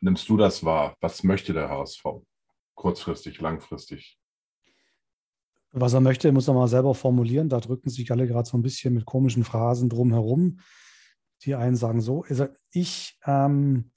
[0.00, 0.96] nimmst du das wahr?
[1.00, 2.04] Was möchte der HSV?
[2.74, 4.18] Kurzfristig, langfristig?
[5.72, 7.48] Was er möchte, muss er mal selber formulieren.
[7.48, 10.60] Da drücken sich alle gerade so ein bisschen mit komischen Phrasen drum herum.
[11.44, 13.90] Die einen sagen so, also ich ähm,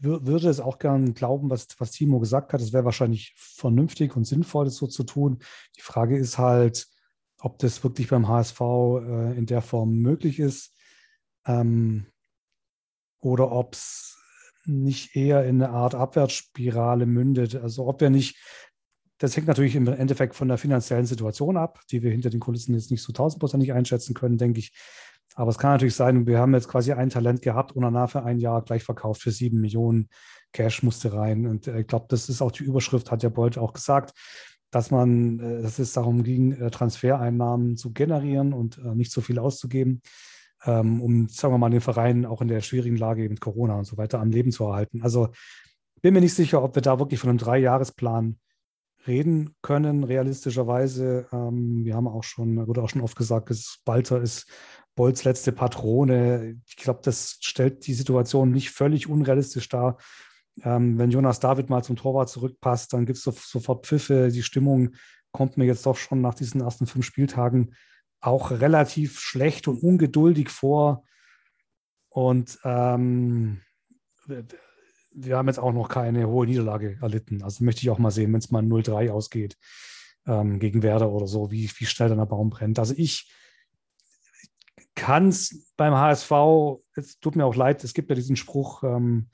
[0.00, 2.60] würde es auch gern glauben, was, was Timo gesagt hat.
[2.60, 5.38] Es wäre wahrscheinlich vernünftig und sinnvoll, das so zu tun.
[5.76, 6.88] Die Frage ist halt,
[7.38, 10.74] ob das wirklich beim HSV äh, in der Form möglich ist
[11.46, 12.06] ähm,
[13.20, 14.18] oder ob es
[14.66, 17.54] nicht eher in eine Art Abwärtsspirale mündet.
[17.56, 18.36] Also ob wir nicht,
[19.18, 22.74] das hängt natürlich im Endeffekt von der finanziellen Situation ab, die wir hinter den Kulissen
[22.74, 24.72] jetzt nicht so tausendprozentig einschätzen können, denke ich.
[25.34, 28.22] Aber es kann natürlich sein, wir haben jetzt quasi ein Talent gehabt und danach für
[28.22, 30.08] ein Jahr gleich verkauft für sieben Millionen.
[30.52, 31.46] Cash musste rein.
[31.46, 34.14] Und äh, ich glaube, das ist auch die Überschrift, hat der Bolt auch gesagt,
[34.70, 39.38] dass man, äh, dass es darum ging, äh, Transfereinnahmen zu generieren und nicht so viel
[39.38, 40.00] auszugeben,
[40.66, 43.84] ähm, um, sagen wir mal, den Verein auch in der schwierigen Lage mit Corona und
[43.84, 45.02] so weiter am Leben zu erhalten.
[45.02, 45.28] Also
[46.02, 48.38] bin mir nicht sicher, ob wir da wirklich von einem Dreijahresplan
[49.06, 51.26] reden können, realistischerweise.
[51.32, 54.46] Ähm, wir haben auch schon, wurde auch schon oft gesagt, dass Balter ist
[54.94, 56.56] Bolts letzte Patrone.
[56.66, 59.98] Ich glaube, das stellt die Situation nicht völlig unrealistisch dar.
[60.62, 64.42] Ähm, wenn Jonas David mal zum Torwart zurückpasst, dann gibt es so, sofort Pfiffe, die
[64.42, 64.90] Stimmung
[65.32, 67.74] kommt mir jetzt doch schon nach diesen ersten fünf Spieltagen
[68.26, 71.04] auch relativ schlecht und ungeduldig vor.
[72.08, 73.60] Und ähm,
[74.26, 77.42] wir haben jetzt auch noch keine hohe Niederlage erlitten.
[77.42, 79.58] Also möchte ich auch mal sehen, wenn es mal 0-3 ausgeht
[80.26, 82.78] ähm, gegen Werder oder so, wie, wie schnell dann der Baum brennt.
[82.78, 83.30] Also ich
[84.94, 86.30] kann es beim HSV,
[86.94, 89.28] es tut mir auch leid, es gibt ja diesen Spruch, ähm,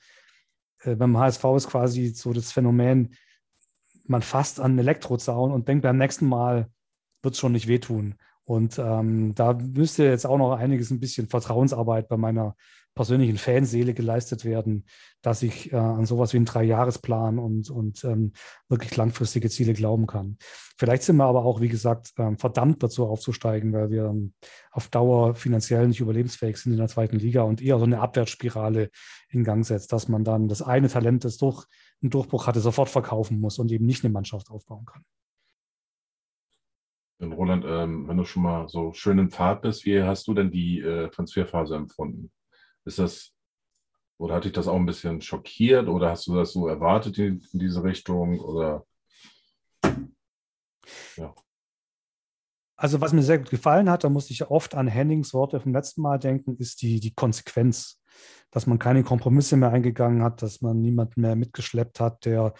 [0.79, 3.15] äh, beim HSV ist quasi so das Phänomen,
[4.05, 6.69] man fasst an einen Elektrozaun und denkt beim nächsten Mal
[7.21, 8.15] wird es schon nicht wehtun.
[8.43, 12.55] Und ähm, da müsste jetzt auch noch einiges ein bisschen Vertrauensarbeit bei meiner
[12.93, 14.85] persönlichen Fanseele geleistet werden,
[15.21, 18.33] dass ich äh, an sowas wie einen Dreijahresplan und, und ähm,
[18.67, 20.37] wirklich langfristige Ziele glauben kann.
[20.77, 24.33] Vielleicht sind wir aber auch, wie gesagt, ähm, verdammt dazu aufzusteigen, weil wir ähm,
[24.71, 28.89] auf Dauer finanziell nicht überlebensfähig sind in der zweiten Liga und eher so eine Abwärtsspirale
[29.29, 31.65] in Gang setzt, dass man dann das eine Talent, das durch
[32.01, 35.05] einen Durchbruch hatte, sofort verkaufen muss und eben nicht eine Mannschaft aufbauen kann.
[37.29, 40.49] Roland, ähm, wenn du schon mal so schön im Pfad bist, wie hast du denn
[40.49, 42.31] die äh, Transferphase empfunden?
[42.83, 43.31] Ist das,
[44.17, 47.45] oder hat dich das auch ein bisschen schockiert oder hast du das so erwartet in,
[47.53, 48.39] in diese Richtung?
[48.39, 48.85] Oder
[51.15, 51.33] ja.
[52.75, 55.73] Also, was mir sehr gut gefallen hat, da musste ich oft an Hennings Worte vom
[55.73, 58.01] letzten Mal denken, ist die, die Konsequenz,
[58.49, 62.55] dass man keine Kompromisse mehr eingegangen hat, dass man niemanden mehr mitgeschleppt hat, der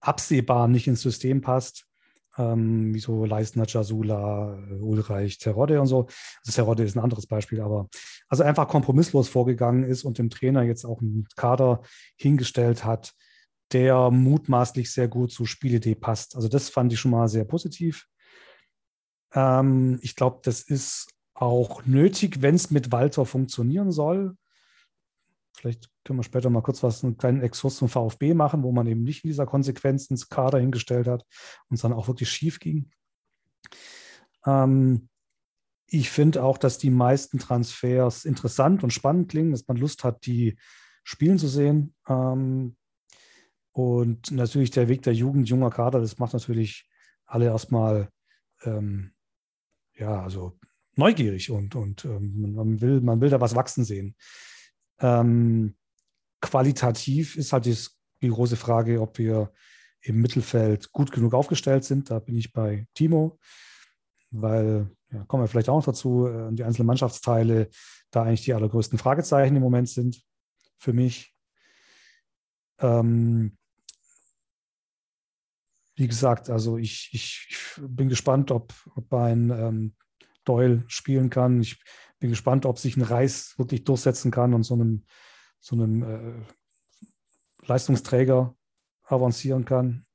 [0.00, 1.86] absehbar nicht ins System passt
[2.38, 6.06] ähm, wie so Leistner, Jasula, äh, Ulreich, Terodde und so.
[6.44, 7.88] Also Terodde ist ein anderes Beispiel, aber
[8.28, 11.82] also einfach kompromisslos vorgegangen ist und dem Trainer jetzt auch einen Kader
[12.16, 13.14] hingestellt hat,
[13.72, 16.36] der mutmaßlich sehr gut zur Spielidee passt.
[16.36, 18.06] Also das fand ich schon mal sehr positiv.
[19.34, 24.36] Ähm, ich glaube, das ist auch nötig, wenn es mit Walter funktionieren soll.
[25.54, 28.86] Vielleicht können wir später mal kurz was, einen kleinen Exkurs zum VfB machen, wo man
[28.86, 31.24] eben nicht in dieser Konsequenz ins Kader hingestellt hat
[31.68, 32.90] und es dann auch wirklich schief ging.
[34.46, 35.08] Ähm,
[35.86, 40.24] ich finde auch, dass die meisten Transfers interessant und spannend klingen, dass man Lust hat,
[40.26, 40.56] die
[41.04, 41.94] spielen zu sehen.
[42.08, 42.76] Ähm,
[43.72, 46.88] und natürlich der Weg der Jugend, junger Kader, das macht natürlich
[47.26, 48.08] alle erstmal
[48.64, 49.12] ähm,
[49.94, 50.58] ja, also
[50.96, 54.16] neugierig und, und ähm, man, will, man will da was wachsen sehen.
[55.00, 55.74] Ähm,
[56.40, 59.52] qualitativ ist halt die große Frage, ob wir
[60.00, 62.10] im Mittelfeld gut genug aufgestellt sind.
[62.10, 63.38] Da bin ich bei Timo,
[64.30, 67.68] weil, ja, kommen wir vielleicht auch noch dazu, äh, die einzelnen Mannschaftsteile
[68.10, 70.22] da eigentlich die allergrößten Fragezeichen im Moment sind
[70.78, 71.34] für mich.
[72.78, 73.56] Ähm,
[75.94, 79.94] wie gesagt, also ich, ich, ich bin gespannt, ob, ob ein ähm,
[80.44, 81.60] Doyle spielen kann.
[81.60, 81.80] Ich
[82.22, 85.04] bin gespannt, ob sich ein Reis wirklich durchsetzen kann und so einem,
[85.60, 88.56] so einem äh, Leistungsträger
[89.02, 90.06] avancieren kann.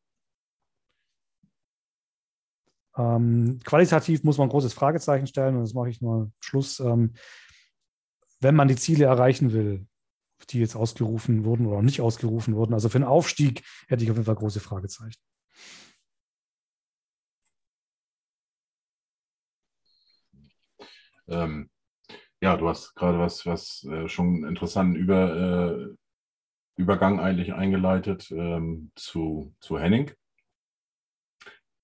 [2.96, 6.80] Ähm, qualitativ muss man ein großes Fragezeichen stellen und das mache ich am Schluss.
[6.80, 7.14] Ähm,
[8.40, 9.86] wenn man die Ziele erreichen will,
[10.50, 14.16] die jetzt ausgerufen wurden oder nicht ausgerufen wurden, also für einen Aufstieg hätte ich auf
[14.16, 15.20] jeden Fall große Fragezeichen.
[21.28, 21.70] Ähm,
[22.42, 25.96] ja, du hast gerade was, was äh, schon einen interessanten Über, äh,
[26.78, 30.12] Übergang eigentlich eingeleitet ähm, zu, zu Henning,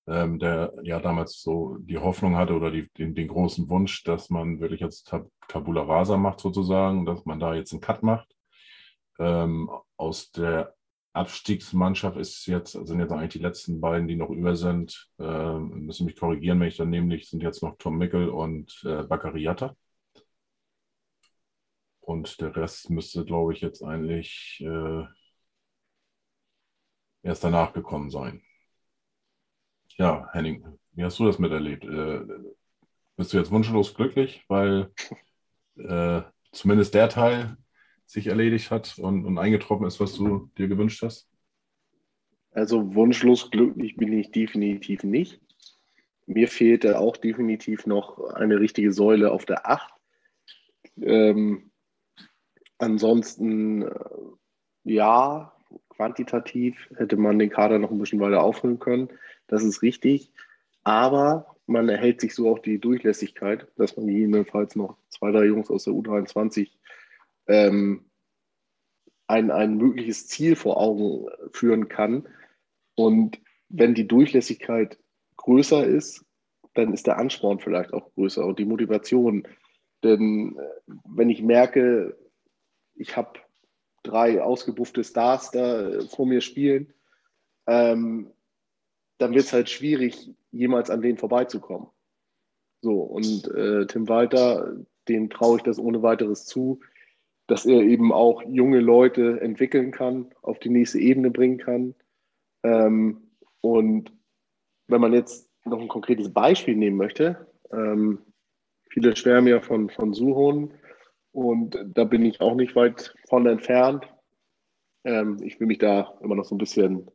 [0.07, 4.29] ähm, der ja damals so die Hoffnung hatte oder die, den, den großen Wunsch, dass
[4.29, 8.33] man wirklich jetzt Tab Tabula Rasa macht sozusagen, dass man da jetzt einen Cut macht.
[9.19, 10.73] Ähm, aus der
[11.13, 16.05] Abstiegsmannschaft ist jetzt, sind jetzt eigentlich die letzten beiden, die noch über sind, äh, müssen
[16.05, 19.75] mich korrigieren, wenn ich dann nämlich, sind jetzt noch Tom Mickel und äh, Baccariata.
[22.03, 25.03] Und der Rest müsste, glaube ich, jetzt eigentlich äh,
[27.21, 28.41] erst danach gekommen sein.
[29.97, 31.85] Ja, Henning, wie hast du das miterlebt?
[31.85, 32.21] Äh,
[33.15, 34.91] bist du jetzt wunschlos glücklich, weil
[35.77, 37.55] äh, zumindest der Teil
[38.05, 41.29] sich erledigt hat und, und eingetroffen ist, was du dir gewünscht hast?
[42.51, 45.39] Also wunschlos glücklich bin ich definitiv nicht.
[46.25, 49.93] Mir fehlte auch definitiv noch eine richtige Säule auf der 8.
[51.01, 51.71] Ähm,
[52.83, 53.89] Ansonsten, äh,
[54.83, 55.53] ja,
[55.89, 59.09] quantitativ hätte man den Kader noch ein bisschen weiter auffüllen können.
[59.47, 60.31] Das ist richtig.
[60.83, 65.69] Aber man erhält sich so auch die Durchlässigkeit, dass man jedenfalls noch zwei, drei Jungs
[65.69, 66.71] aus der U23
[67.47, 68.05] ähm,
[69.27, 72.27] ein, ein mögliches Ziel vor Augen führen kann.
[72.95, 74.99] Und wenn die Durchlässigkeit
[75.37, 76.25] größer ist,
[76.73, 79.47] dann ist der Ansporn vielleicht auch größer und die Motivation.
[80.03, 82.17] Denn äh, wenn ich merke,
[82.95, 83.39] ich habe
[84.03, 86.93] drei ausgebuffte Stars da vor mir spielen.
[87.67, 88.31] Ähm,
[89.17, 91.87] dann wird es halt schwierig, jemals an denen vorbeizukommen.
[92.81, 94.75] So, und äh, Tim Walter,
[95.07, 96.81] dem traue ich das ohne weiteres zu,
[97.47, 101.95] dass er eben auch junge Leute entwickeln kann, auf die nächste Ebene bringen kann.
[102.63, 104.11] Ähm, und
[104.87, 108.19] wenn man jetzt noch ein konkretes Beispiel nehmen möchte, ähm,
[108.89, 110.73] viele schwärmen ja von, von Suhon
[111.33, 114.05] und da bin ich auch nicht weit von entfernt.
[115.03, 117.09] Ähm, ich will mich da immer noch so ein bisschen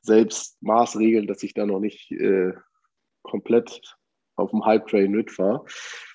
[0.00, 2.52] selbst maßregeln, dass ich da noch nicht äh,
[3.22, 3.80] komplett
[4.36, 5.64] auf dem Hype-Train mitfahre,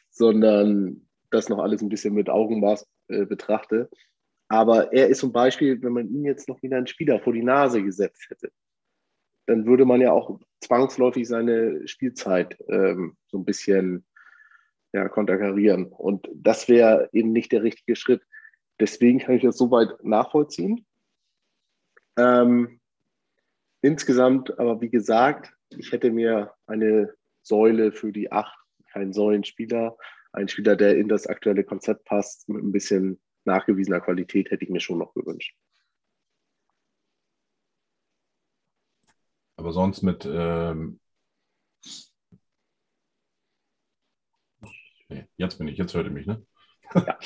[0.10, 3.90] sondern das noch alles ein bisschen mit Augenmaß äh, betrachte.
[4.50, 7.44] Aber er ist zum Beispiel, wenn man ihn jetzt noch wieder einen Spieler vor die
[7.44, 8.52] Nase gesetzt hätte,
[9.46, 14.06] dann würde man ja auch zwangsläufig seine Spielzeit ähm, so ein bisschen
[14.94, 15.86] ja, konterkarieren.
[15.86, 18.22] Und das wäre eben nicht der richtige Schritt.
[18.80, 20.86] Deswegen kann ich das soweit nachvollziehen.
[22.18, 22.80] Ähm,
[23.82, 28.58] insgesamt, aber wie gesagt, ich hätte mir eine Säule für die acht,
[28.92, 29.98] keinen Säulenspieler,
[30.34, 34.70] ein Spieler, der in das aktuelle Konzept passt, mit ein bisschen nachgewiesener Qualität, hätte ich
[34.70, 35.56] mir schon noch gewünscht.
[39.56, 41.00] Aber sonst mit ähm,
[45.10, 46.46] nee, jetzt bin ich, jetzt hört ihr mich, ne?
[46.94, 47.20] Ja.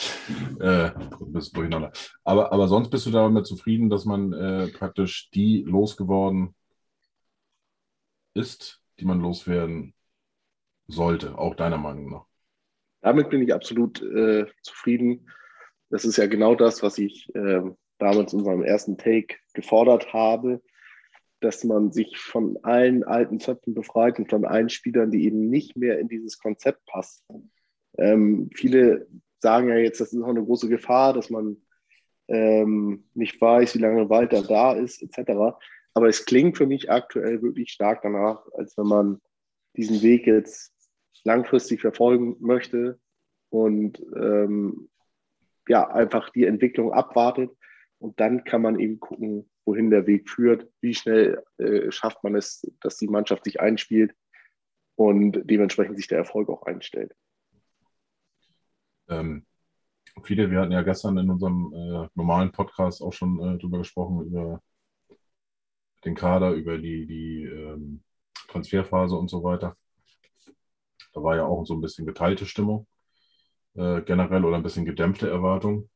[0.87, 0.91] äh,
[1.27, 1.91] bist durcheinander.
[2.23, 6.55] Aber, aber sonst bist du damit zufrieden, dass man äh, praktisch die losgeworden
[8.33, 9.93] ist, die man loswerden
[10.87, 12.25] sollte, auch deiner Meinung nach?
[13.01, 15.29] Damit bin ich absolut äh, zufrieden.
[15.89, 17.61] Das ist ja genau das, was ich äh,
[17.97, 20.61] damals in meinem ersten Take gefordert habe,
[21.39, 25.75] dass man sich von allen alten Zöpfen befreit und von allen Spielern, die eben nicht
[25.75, 27.51] mehr in dieses Konzept passen.
[28.01, 29.07] Ähm, viele
[29.39, 31.57] sagen ja jetzt, das ist auch eine große Gefahr, dass man
[32.27, 35.57] ähm, nicht weiß, wie lange Walter da ist, etc.
[35.93, 39.21] Aber es klingt für mich aktuell wirklich stark danach, als wenn man
[39.75, 40.73] diesen Weg jetzt
[41.23, 42.99] langfristig verfolgen möchte
[43.49, 44.89] und ähm,
[45.67, 47.51] ja, einfach die Entwicklung abwartet.
[47.99, 52.35] Und dann kann man eben gucken, wohin der Weg führt, wie schnell äh, schafft man
[52.35, 54.15] es, dass die Mannschaft sich einspielt
[54.95, 57.13] und dementsprechend sich der Erfolg auch einstellt.
[59.11, 59.45] Ähm,
[60.23, 64.25] viele, wir hatten ja gestern in unserem äh, normalen Podcast auch schon äh, drüber gesprochen,
[64.25, 64.61] über
[66.05, 68.03] den Kader, über die, die ähm,
[68.47, 69.77] Transferphase und so weiter.
[71.13, 72.87] Da war ja auch so ein bisschen geteilte Stimmung
[73.75, 75.89] äh, generell oder ein bisschen gedämpfte Erwartung.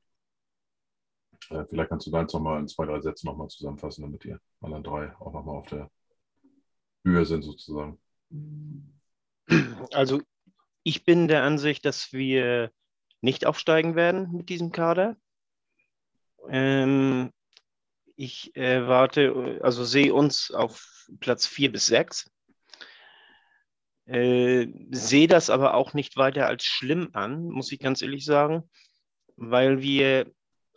[1.50, 4.84] Äh, vielleicht kannst du jetzt nochmal in zwei, drei Sätzen nochmal zusammenfassen, damit die anderen
[4.84, 5.90] drei auch nochmal auf der
[7.04, 8.00] Höhe sind sozusagen.
[9.94, 10.22] Also
[10.84, 12.72] ich bin der Ansicht, dass wir
[13.26, 15.18] nicht aufsteigen werden mit diesem Kader.
[16.48, 17.32] Ähm,
[18.16, 22.32] ich erwarte, also sehe uns auf Platz vier bis sechs.
[24.06, 28.70] Äh, sehe das aber auch nicht weiter als schlimm an, muss ich ganz ehrlich sagen,
[29.36, 30.32] weil wir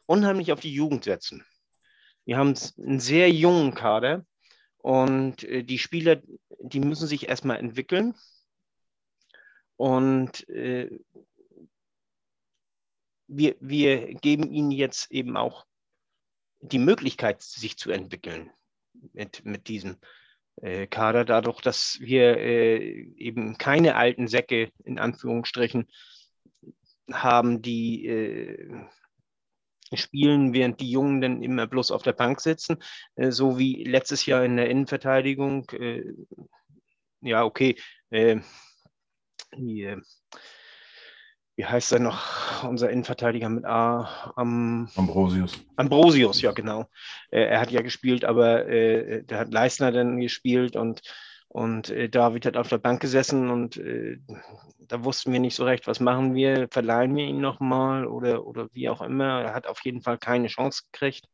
[0.06, 1.44] unheimlich auf die Jugend setzen.
[2.24, 4.24] Wir haben einen sehr jungen Kader
[4.78, 6.22] und äh, die Spieler,
[6.60, 8.14] die müssen sich erstmal entwickeln.
[9.76, 10.90] Und äh,
[13.28, 15.66] wir, wir geben ihnen jetzt eben auch
[16.60, 18.50] die Möglichkeit, sich zu entwickeln
[19.12, 19.96] mit, mit diesem
[20.56, 22.78] äh, Kader, dadurch, dass wir äh,
[23.16, 25.86] eben keine alten Säcke in Anführungsstrichen
[27.12, 28.86] haben, die äh,
[29.94, 32.78] spielen, während die Jungen dann immer bloß auf der Bank sitzen,
[33.14, 35.70] äh, so wie letztes Jahr in der Innenverteidigung.
[35.70, 36.04] Äh,
[37.20, 37.76] ja, okay.
[38.10, 38.40] Äh,
[39.56, 39.96] die,
[41.58, 44.32] wie heißt er noch, unser Innenverteidiger mit A?
[44.36, 45.58] Am, Ambrosius.
[45.74, 46.88] Ambrosius, ja, genau.
[47.32, 51.02] Äh, er hat ja gespielt, aber äh, der hat Leistner dann gespielt und,
[51.48, 54.18] und äh, David hat auf der Bank gesessen und äh,
[54.78, 58.68] da wussten wir nicht so recht, was machen wir, verleihen wir ihn nochmal oder, oder
[58.72, 59.42] wie auch immer.
[59.42, 61.26] Er hat auf jeden Fall keine Chance gekriegt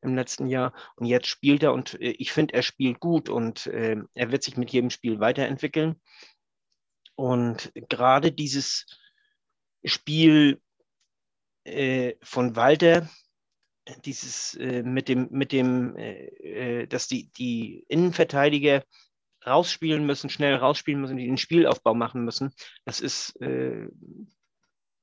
[0.00, 3.66] im letzten Jahr und jetzt spielt er und äh, ich finde, er spielt gut und
[3.66, 5.96] äh, er wird sich mit jedem Spiel weiterentwickeln.
[7.16, 8.86] Und gerade dieses
[9.84, 10.60] Spiel
[11.64, 13.08] äh, von Walter,
[14.04, 18.84] dieses äh, mit dem, mit dem äh, äh, dass die, die Innenverteidiger
[19.46, 22.54] rausspielen müssen, schnell rausspielen müssen, die den Spielaufbau machen müssen.
[22.84, 23.88] Das ist äh,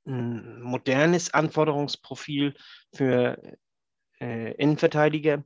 [0.06, 2.56] ein modernes Anforderungsprofil
[2.94, 3.58] für
[4.20, 5.44] äh, Innenverteidiger.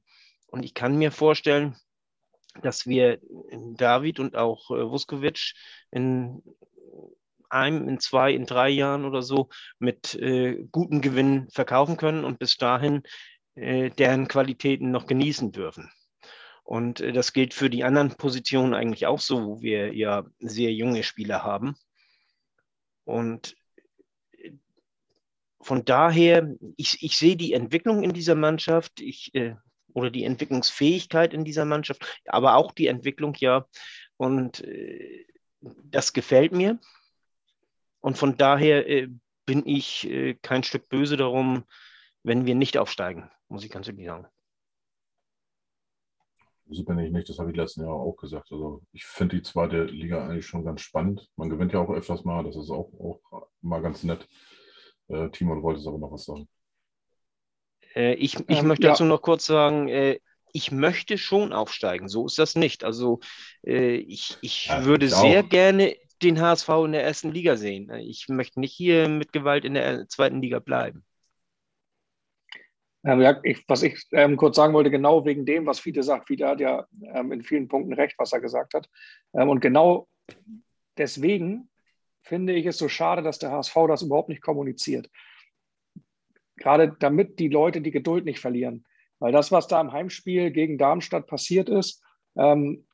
[0.47, 1.75] Und ich kann mir vorstellen,
[2.61, 3.19] dass wir
[3.77, 5.53] David und auch äh, Vuskovic
[5.89, 6.43] in
[7.53, 12.39] einem, in zwei, in drei Jahren oder so mit äh, gutem Gewinn verkaufen können und
[12.39, 13.03] bis dahin
[13.55, 15.91] äh, deren Qualitäten noch genießen dürfen.
[16.63, 20.73] Und äh, das gilt für die anderen Positionen eigentlich auch so, wo wir ja sehr
[20.73, 21.75] junge Spieler haben.
[23.03, 23.55] Und
[24.37, 24.51] äh,
[25.61, 29.55] von daher, ich, ich sehe die Entwicklung in dieser Mannschaft ich, äh,
[29.93, 33.67] oder die Entwicklungsfähigkeit in dieser Mannschaft, aber auch die Entwicklung ja.
[34.17, 35.25] Und äh,
[35.61, 36.79] das gefällt mir.
[38.03, 39.07] Und von daher äh,
[39.45, 41.63] bin ich äh, kein Stück böse darum,
[42.21, 44.27] wenn wir nicht aufsteigen, muss ich ganz ehrlich sagen.
[46.69, 48.51] So bin ich nicht, das habe ich letzten Jahr auch gesagt.
[48.51, 51.29] Also ich finde die zweite Liga eigentlich schon ganz spannend.
[51.37, 54.27] Man gewinnt ja auch öfters mal, das ist auch, auch mal ganz nett.
[55.07, 56.47] Äh, Timon wollte es aber noch was sagen.
[57.95, 58.91] Äh, ich ich ähm, möchte ja.
[58.91, 60.19] dazu noch kurz sagen, äh,
[60.51, 62.07] ich möchte schon aufsteigen.
[62.07, 62.83] So ist das nicht.
[62.83, 63.19] Also
[63.65, 67.91] äh, ich, ich ja, würde ich sehr gerne den HSV in der ersten Liga sehen.
[67.91, 71.05] Ich möchte nicht hier mit Gewalt in der zweiten Liga bleiben.
[73.05, 76.27] Ähm, ja, ich, was ich ähm, kurz sagen wollte, genau wegen dem, was Fiete sagt.
[76.27, 78.89] Fiete hat ja ähm, in vielen Punkten recht, was er gesagt hat.
[79.33, 80.07] Ähm, und genau
[80.97, 81.69] deswegen
[82.21, 85.09] finde ich es so schade, dass der HSV das überhaupt nicht kommuniziert.
[86.55, 88.85] Gerade damit die Leute die Geduld nicht verlieren.
[89.19, 92.01] Weil das, was da im Heimspiel gegen Darmstadt passiert ist,
[92.37, 92.85] ähm,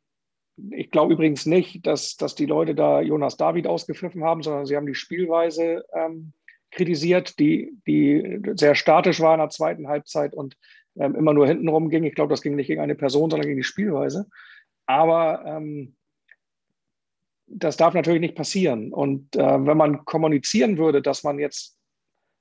[0.72, 4.76] ich glaube übrigens nicht, dass, dass die Leute da Jonas David ausgepfiffen haben, sondern sie
[4.76, 6.34] haben die Spielweise ähm,
[6.72, 10.56] kritisiert, die, die sehr statisch war in der zweiten Halbzeit und
[10.98, 12.04] ähm, immer nur hintenrum ging.
[12.04, 14.28] Ich glaube, das ging nicht gegen eine Person, sondern gegen die Spielweise.
[14.86, 15.96] Aber ähm,
[17.48, 18.94] das darf natürlich nicht passieren.
[18.94, 21.79] Und äh, wenn man kommunizieren würde, dass man jetzt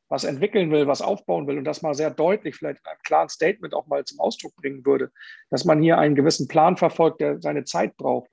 [0.08, 3.28] was entwickeln will, was aufbauen will und das mal sehr deutlich, vielleicht in einem klaren
[3.28, 5.10] Statement auch mal zum Ausdruck bringen würde,
[5.50, 8.30] dass man hier einen gewissen Plan verfolgt, der seine Zeit braucht,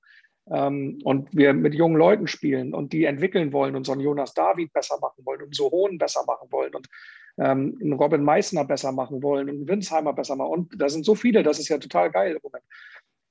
[0.48, 4.32] ähm, und wir mit jungen Leuten spielen und die entwickeln wollen und so einen Jonas
[4.34, 6.86] David besser machen wollen und so Hohen besser machen wollen und
[7.38, 10.52] ähm, einen Robin Meissner besser machen wollen und einen Winsheimer besser machen.
[10.52, 12.64] Und da sind so viele, das ist ja total geil im Moment.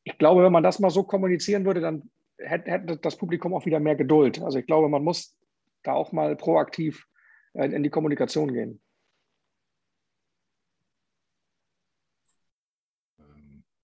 [0.04, 3.66] Ich glaube, wenn man das mal so kommunizieren würde, dann hätte, hätte das Publikum auch
[3.66, 4.42] wieder mehr Geduld.
[4.42, 5.38] Also ich glaube, man muss
[5.84, 7.08] da auch mal proaktiv
[7.56, 8.82] in die Kommunikation gehen.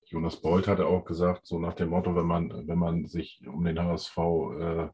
[0.05, 3.63] Jonas Beuth hatte auch gesagt, so nach dem Motto, wenn man, wenn man sich um
[3.63, 4.89] den HSV äh,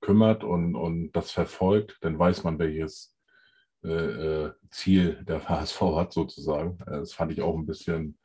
[0.00, 3.16] kümmert und, und das verfolgt, dann weiß man, welches
[3.82, 6.78] äh, äh Ziel der HSV hat, sozusagen.
[6.86, 8.16] Äh, das fand ich auch ein bisschen,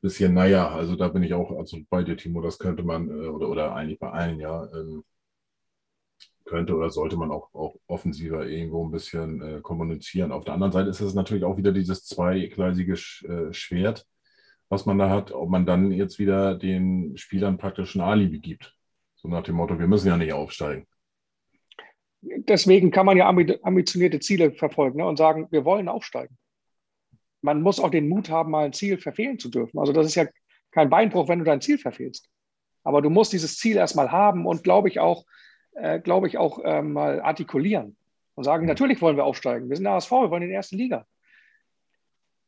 [0.00, 3.26] bisschen, naja, also da bin ich auch also bei dir, Timo, das könnte man, äh,
[3.26, 5.02] oder, oder eigentlich bei allen, ja, ähm,
[6.44, 10.32] könnte oder sollte man auch, auch offensiver irgendwo ein bisschen äh, kommunizieren.
[10.32, 14.06] Auf der anderen Seite ist es natürlich auch wieder dieses zweigleisige äh, Schwert
[14.68, 18.76] was man da hat, ob man dann jetzt wieder den Spielern praktisch ein Alibi gibt.
[19.14, 20.86] So nach dem Motto, wir müssen ja nicht aufsteigen.
[22.22, 26.36] Deswegen kann man ja ambitionierte Ziele verfolgen ne, und sagen, wir wollen aufsteigen.
[27.42, 29.78] Man muss auch den Mut haben, mal ein Ziel verfehlen zu dürfen.
[29.78, 30.26] Also das ist ja
[30.70, 32.28] kein Beinbruch, wenn du dein Ziel verfehlst.
[32.82, 35.24] Aber du musst dieses Ziel erstmal haben und glaube ich auch,
[35.74, 37.96] äh, glaube ich auch äh, mal artikulieren
[38.34, 39.68] und sagen, natürlich wollen wir aufsteigen.
[39.68, 41.06] Wir sind der HSV, wir wollen in die erste Liga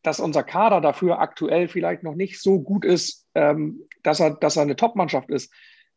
[0.06, 4.56] dass unser Kader dafür aktuell vielleicht noch nicht so gut ist, ähm, dass, er, dass
[4.56, 5.52] er eine Top-Mannschaft ist.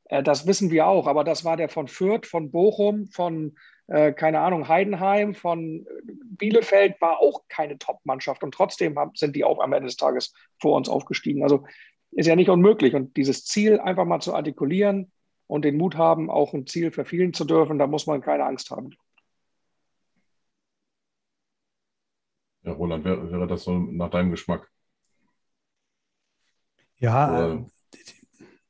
[0.06, 3.56] Äh, das wissen wir auch, aber das war der von Fürth, von Bochum, von,
[3.88, 9.44] äh, keine Ahnung, Heidenheim, von Bielefeld, war auch keine Top-Mannschaft und trotzdem haben, sind die
[9.44, 11.44] auch am Ende des Tages vor uns aufgestiegen.
[11.44, 11.66] Also
[12.12, 15.12] ist ja nicht unmöglich und dieses Ziel einfach mal zu artikulieren
[15.50, 18.70] und den Mut haben, auch ein Ziel verfehlen zu dürfen, da muss man keine Angst
[18.70, 18.92] haben.
[22.62, 24.70] Ja, Roland, wäre, wäre das so nach deinem Geschmack?
[26.98, 27.54] Ja?
[27.54, 27.66] Äh,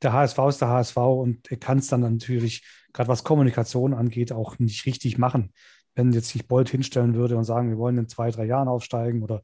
[0.00, 2.64] der HSV ist der HSV und er kann es dann natürlich,
[2.94, 5.52] gerade was Kommunikation angeht, auch nicht richtig machen.
[5.94, 9.22] Wenn jetzt sich Bolt hinstellen würde und sagen, wir wollen in zwei, drei Jahren aufsteigen
[9.22, 9.42] oder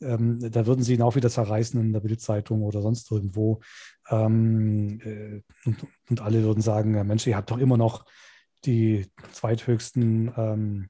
[0.00, 3.60] ähm, da würden sie ihn auch wieder zerreißen in der Bildzeitung oder sonst irgendwo.
[4.10, 8.04] Ähm, äh, und, und, alle würden sagen, Mensch, ihr habt doch immer noch
[8.64, 10.88] die zweithöchsten ähm,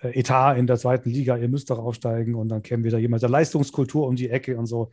[0.00, 3.22] äh, Etat in der zweiten Liga, ihr müsst doch aufsteigen und dann käme wieder jemand
[3.22, 4.90] der Leistungskultur um die Ecke und so.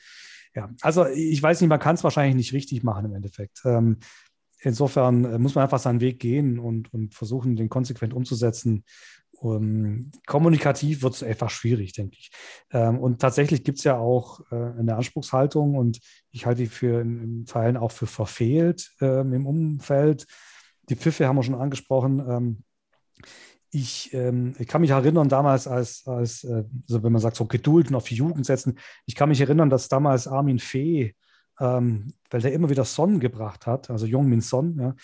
[0.55, 3.61] Ja, also ich weiß nicht, man kann es wahrscheinlich nicht richtig machen im Endeffekt.
[3.65, 3.97] Ähm,
[4.61, 8.83] insofern äh, muss man einfach seinen Weg gehen und, und versuchen, den konsequent umzusetzen.
[9.39, 12.31] Um, kommunikativ wird es einfach schwierig, denke ich.
[12.71, 15.99] Ähm, und tatsächlich gibt es ja auch äh, eine Anspruchshaltung und
[16.31, 20.25] ich halte die für in, in Teilen auch für verfehlt ähm, im Umfeld.
[20.89, 22.23] Die Pfiffe haben wir schon angesprochen.
[22.27, 22.63] Ähm,
[23.71, 27.45] ich, ähm, ich, kann mich erinnern, damals als, als äh, also wenn man sagt, so
[27.45, 31.13] Geduld und auf die Jugend setzen, ich kann mich erinnern, dass damals Armin Fee,
[31.59, 34.95] ähm, weil der immer wieder Son gebracht hat, also Jung Min Son, ja,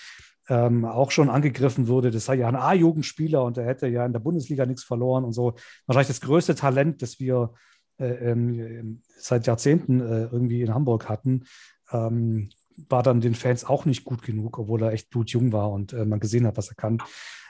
[0.49, 4.13] ähm, auch schon angegriffen wurde, das sei ja ein A-Jugendspieler und er hätte ja in
[4.13, 5.55] der Bundesliga nichts verloren und so.
[5.85, 7.53] Wahrscheinlich das größte Talent, das wir
[7.99, 11.45] äh, ähm, seit Jahrzehnten äh, irgendwie in Hamburg hatten,
[11.91, 12.49] ähm,
[12.89, 16.05] war dann den Fans auch nicht gut genug, obwohl er echt blutjung war und äh,
[16.05, 17.01] man gesehen hat, was er kann.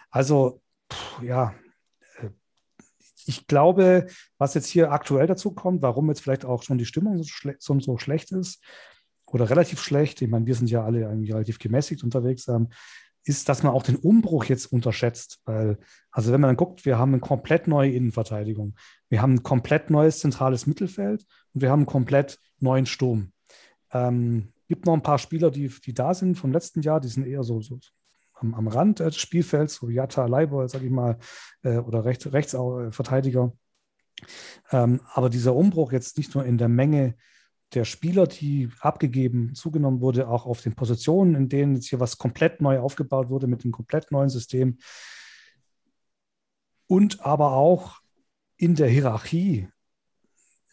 [0.09, 0.61] Also,
[0.91, 1.53] pff, ja,
[2.19, 2.29] äh,
[3.25, 7.17] ich glaube, was jetzt hier aktuell dazu kommt, warum jetzt vielleicht auch schon die Stimmung
[7.17, 8.61] so, schle so, so schlecht ist
[9.31, 12.69] oder relativ schlecht, ich meine, wir sind ja alle eigentlich relativ gemäßigt unterwegs, ähm,
[13.23, 15.41] ist, dass man auch den Umbruch jetzt unterschätzt.
[15.45, 15.77] Weil,
[16.11, 18.75] also wenn man dann guckt, wir haben eine komplett neue Innenverteidigung,
[19.09, 23.31] wir haben ein komplett neues zentrales Mittelfeld und wir haben einen komplett neuen Sturm.
[23.91, 27.27] Ähm, gibt noch ein paar Spieler, die, die da sind vom letzten Jahr, die sind
[27.27, 27.79] eher so, so
[28.33, 31.17] am, am Rand des Spielfelds, so Jatta Leibold, sag ich mal,
[31.63, 33.53] äh, oder Recht, Rechtsverteidiger.
[34.71, 37.15] Ähm, aber dieser Umbruch jetzt nicht nur in der Menge
[37.73, 42.17] der Spieler, die abgegeben, zugenommen wurde, auch auf den Positionen, in denen jetzt hier was
[42.17, 44.77] komplett neu aufgebaut wurde mit einem komplett neuen System.
[46.87, 47.99] Und aber auch
[48.57, 49.67] in der Hierarchie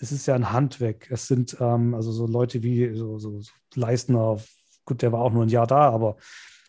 [0.00, 1.10] es ist ja ein Handwerk.
[1.10, 3.40] Es sind ähm, also so Leute wie so, so,
[3.74, 4.38] Leistner,
[4.84, 6.16] gut, der war auch nur ein Jahr da, aber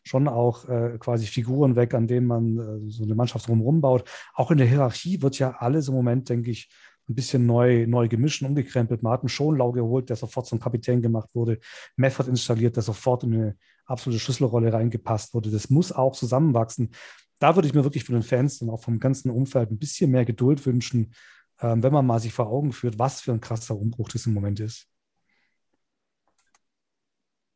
[0.04, 4.10] schon auch äh, quasi Figuren weg, an denen man äh, so eine Mannschaft drumherum baut.
[4.34, 6.70] Auch in der Hierarchie wird ja alles im Moment, denke ich,
[7.10, 9.04] ein bisschen neu, neu gemischt und umgekrempelt.
[9.04, 11.60] Man hat einen Schonlau geholt, der sofort zum Kapitän gemacht wurde.
[11.96, 15.50] Method installiert, der sofort in eine absolute Schlüsselrolle reingepasst wurde.
[15.50, 16.92] Das muss auch zusammenwachsen.
[17.40, 20.12] Da würde ich mir wirklich von den Fans und auch vom ganzen Umfeld ein bisschen
[20.12, 21.14] mehr Geduld wünschen,
[21.62, 24.34] ähm, wenn man mal sich vor Augen führt, was für ein krasser Umbruch das im
[24.34, 24.88] Moment ist.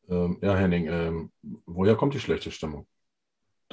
[0.09, 1.31] Ähm, ja, Henning, ähm,
[1.65, 2.87] woher kommt die schlechte Stimmung?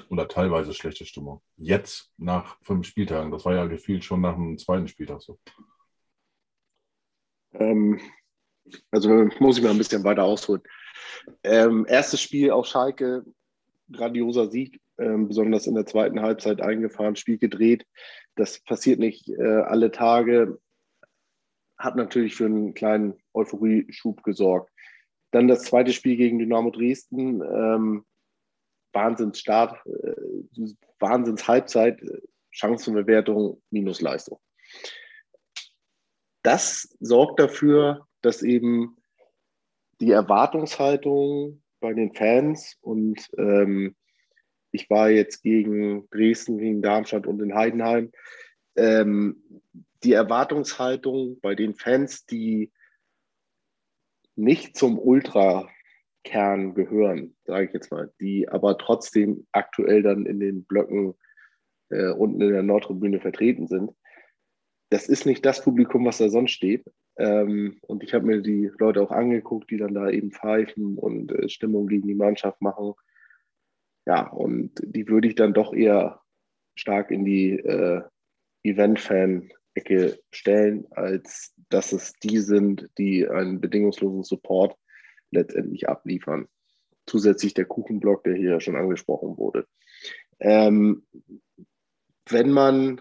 [0.08, 1.42] Oder teilweise schlechte Stimmung?
[1.56, 3.30] Jetzt nach fünf Spieltagen.
[3.30, 5.38] Das war ja gefühlt schon nach dem zweiten Spieltag so.
[7.52, 8.00] Ähm,
[8.90, 10.62] also muss ich mal ein bisschen weiter ausholen.
[11.42, 13.24] Ähm, erstes Spiel auf Schalke,
[13.92, 17.86] grandioser Sieg, ähm, besonders in der zweiten Halbzeit eingefahren, Spiel gedreht.
[18.36, 20.58] Das passiert nicht äh, alle Tage,
[21.76, 24.70] hat natürlich für einen kleinen Euphorie-Schub gesorgt.
[25.32, 28.04] Dann das zweite Spiel gegen Dynamo Dresden, ähm,
[28.92, 32.00] Wahnsinnsstart, äh, Wahnsinns-Halbzeit,
[32.50, 34.40] Chancenbewertung minus Leistung.
[36.42, 38.96] Das sorgt dafür, dass eben
[40.00, 43.94] die Erwartungshaltung bei den Fans und ähm,
[44.72, 48.12] ich war jetzt gegen Dresden, gegen Darmstadt und in Heidenheim.
[48.76, 49.42] Ähm,
[50.04, 52.72] die Erwartungshaltung bei den Fans, die
[54.36, 54.98] nicht zum
[56.24, 61.14] Ultra-Kern gehören, sage ich jetzt mal, die aber trotzdem aktuell dann in den Blöcken
[61.90, 63.92] äh, unten in der Nordtribüne vertreten sind.
[64.90, 66.84] Das ist nicht das Publikum, was da sonst steht.
[67.16, 71.32] Ähm, und ich habe mir die Leute auch angeguckt, die dann da eben pfeifen und
[71.32, 72.94] äh, Stimmung gegen die Mannschaft machen.
[74.06, 76.20] Ja, und die würde ich dann doch eher
[76.74, 78.02] stark in die äh,
[78.62, 84.76] Event-Fan-Ecke stellen, als dass es die sind, die einen bedingungslosen Support
[85.30, 86.48] letztendlich abliefern.
[87.06, 89.66] Zusätzlich der Kuchenblock, der hier schon angesprochen wurde.
[90.38, 91.06] Ähm,
[92.28, 93.00] wenn, man,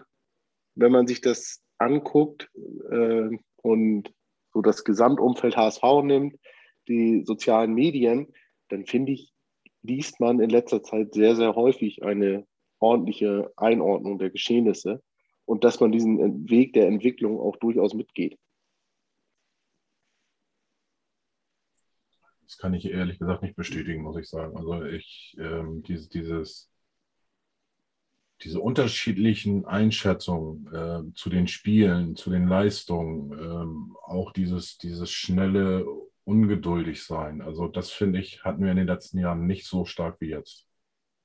[0.74, 2.50] wenn man sich das anguckt
[2.90, 3.28] äh,
[3.62, 4.12] und
[4.52, 6.36] so das Gesamtumfeld HSV nimmt,
[6.88, 8.32] die sozialen Medien,
[8.68, 9.32] dann finde ich,
[9.82, 12.46] liest man in letzter Zeit sehr, sehr häufig eine
[12.80, 15.02] ordentliche Einordnung der Geschehnisse
[15.44, 18.38] und dass man diesen Weg der Entwicklung auch durchaus mitgeht.
[22.50, 24.56] Das kann ich ehrlich gesagt nicht bestätigen, muss ich sagen.
[24.56, 26.68] Also ich, ähm, dieses, dieses,
[28.42, 35.86] diese unterschiedlichen Einschätzungen äh, zu den Spielen, zu den Leistungen, ähm, auch dieses, dieses schnelle
[36.24, 37.40] ungeduldig sein.
[37.40, 40.66] Also das finde ich, hatten wir in den letzten Jahren nicht so stark wie jetzt.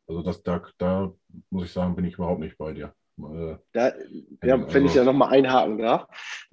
[0.07, 1.11] Also das, da, da
[1.49, 2.93] muss ich sagen, bin ich überhaupt nicht bei dir.
[3.17, 3.93] Äh, da,
[4.43, 6.07] ja, also, wenn ich ja nochmal einhaken darf.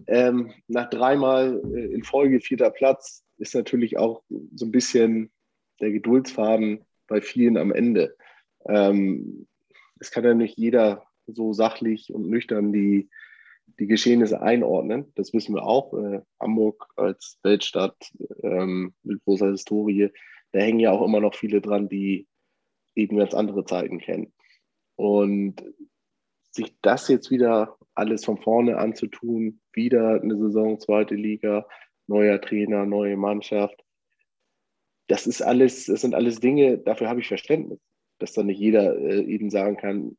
[0.07, 4.22] Ähm, nach dreimal äh, in Folge vierter Platz ist natürlich auch
[4.55, 5.32] so ein bisschen
[5.80, 8.16] der Geduldsfaden bei vielen am Ende.
[8.66, 9.49] Ähm,
[9.99, 13.11] es kann ja nicht jeder so sachlich und nüchtern die,
[13.80, 15.12] die Geschehnisse einordnen.
[15.16, 15.93] Das wissen wir auch.
[15.95, 17.97] Äh, Hamburg als Weltstadt
[18.45, 20.11] ähm, mit großer Historie,
[20.53, 22.28] da hängen ja auch immer noch viele dran, die
[22.95, 24.32] eben ganz andere Zeiten kennen.
[24.95, 25.64] Und
[26.51, 31.66] sich das jetzt wieder alles von vorne anzutun, wieder eine Saison, zweite Liga,
[32.07, 33.83] neuer Trainer, neue Mannschaft,
[35.09, 37.81] das ist alles, das sind alles Dinge, dafür habe ich Verständnis,
[38.19, 40.17] dass dann nicht jeder äh, eben sagen kann,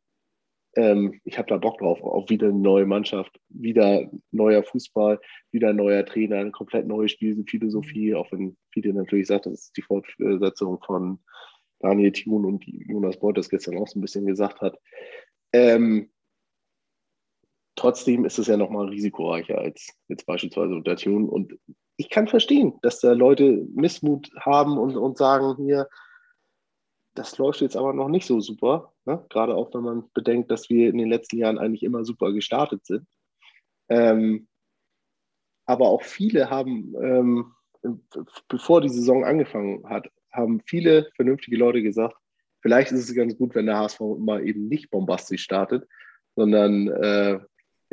[0.75, 5.19] ähm, ich habe da Bock drauf, auf wieder eine neue Mannschaft, wieder neuer Fußball,
[5.51, 9.77] wieder ein neuer Trainer, eine komplett neue Spielphilosophie, auch wenn viele natürlich sagt, das ist
[9.77, 11.19] die Fortsetzung von
[11.79, 14.79] Daniel Thun und Jonas Beuth das gestern auch so ein bisschen gesagt hat.
[15.53, 16.09] Ähm,
[17.83, 21.27] trotzdem ist es ja nochmal risikoreicher als jetzt beispielsweise unter Tune.
[21.29, 21.59] Und
[21.97, 25.89] ich kann verstehen, dass da Leute Missmut haben und, und sagen, hier,
[27.13, 28.93] das läuft jetzt aber noch nicht so super.
[29.03, 29.25] Ne?
[29.29, 32.85] Gerade auch, wenn man bedenkt, dass wir in den letzten Jahren eigentlich immer super gestartet
[32.85, 33.05] sind.
[33.89, 34.47] Ähm,
[35.65, 37.51] aber auch viele haben, ähm,
[38.47, 42.15] bevor die Saison angefangen hat, haben viele vernünftige Leute gesagt,
[42.61, 45.85] vielleicht ist es ganz gut, wenn der HSV mal eben nicht bombastisch startet,
[46.37, 47.39] sondern äh,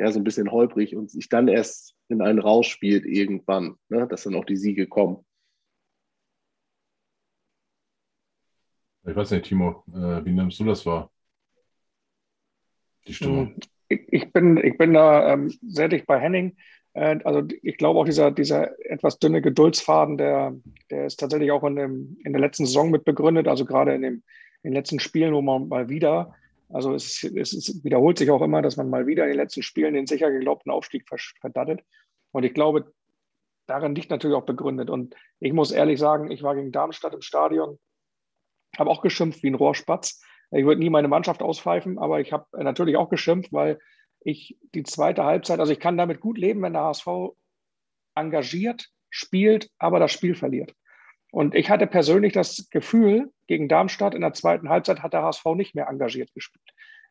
[0.01, 4.07] ja, so ein bisschen holprig und sich dann erst in einen Rausch spielt irgendwann, ne?
[4.07, 5.23] dass dann auch die Siege kommen.
[9.03, 11.11] Ich weiß nicht, Timo, äh, wie nimmst du das wahr?
[13.07, 13.55] Die Stimmung.
[13.89, 16.57] Ich, ich, bin, ich bin da ähm, sehr dicht bei Henning.
[16.93, 20.55] Äh, also ich glaube auch dieser, dieser etwas dünne Geduldsfaden, der,
[20.89, 23.47] der ist tatsächlich auch in, dem, in der letzten Saison mit begründet.
[23.47, 24.23] Also gerade in, dem,
[24.63, 26.35] in den letzten Spielen, wo man mal wieder,
[26.73, 29.63] also es, es, es wiederholt sich auch immer, dass man mal wieder in den letzten
[29.63, 31.05] Spielen den sicher geglaubten Aufstieg
[31.39, 31.81] verdattet.
[32.31, 32.91] Und ich glaube,
[33.67, 34.89] darin liegt natürlich auch begründet.
[34.89, 37.79] Und ich muss ehrlich sagen, ich war gegen Darmstadt im Stadion,
[38.77, 40.21] habe auch geschimpft wie ein Rohrspatz.
[40.51, 43.79] Ich würde nie meine Mannschaft auspfeifen, aber ich habe natürlich auch geschimpft, weil
[44.23, 47.07] ich die zweite Halbzeit, also ich kann damit gut leben, wenn der HSV
[48.15, 50.73] engagiert spielt, aber das Spiel verliert.
[51.31, 55.45] Und ich hatte persönlich das Gefühl, gegen Darmstadt in der zweiten Halbzeit hat der HSV
[55.55, 56.63] nicht mehr engagiert gespielt.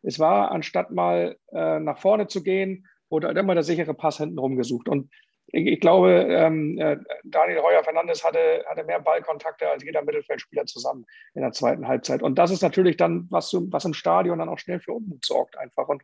[0.03, 4.16] Es war, anstatt mal äh, nach vorne zu gehen, wurde halt immer der sichere Pass
[4.16, 4.88] hinten rumgesucht.
[4.88, 5.11] Und
[5.49, 10.64] ich, ich glaube, ähm, äh, Daniel Heuer Fernandes hatte, hatte mehr Ballkontakte als jeder Mittelfeldspieler
[10.64, 12.22] zusammen in der zweiten Halbzeit.
[12.22, 15.59] Und das ist natürlich dann, was, was im Stadion dann auch schnell für Unmut sorgt
[15.59, 15.88] einfach.
[15.88, 16.03] Und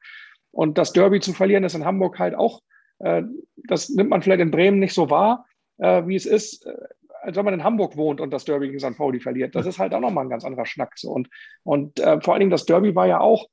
[0.57, 2.63] und das Derby zu verlieren ist in Hamburg halt auch,
[3.01, 3.23] äh,
[3.57, 6.75] das nimmt man vielleicht in Bremen nicht so wahr, äh, wie es ist, äh,
[7.23, 8.97] als wenn man in Hamburg wohnt und das Derby gegen St.
[8.97, 9.55] Pauli verliert.
[9.55, 10.93] Das ist halt auch nochmal ein ganz anderer Schnack.
[10.97, 11.11] So.
[11.11, 11.29] Und,
[11.65, 13.47] und äh, vor allen Dingen das Derby war ja auch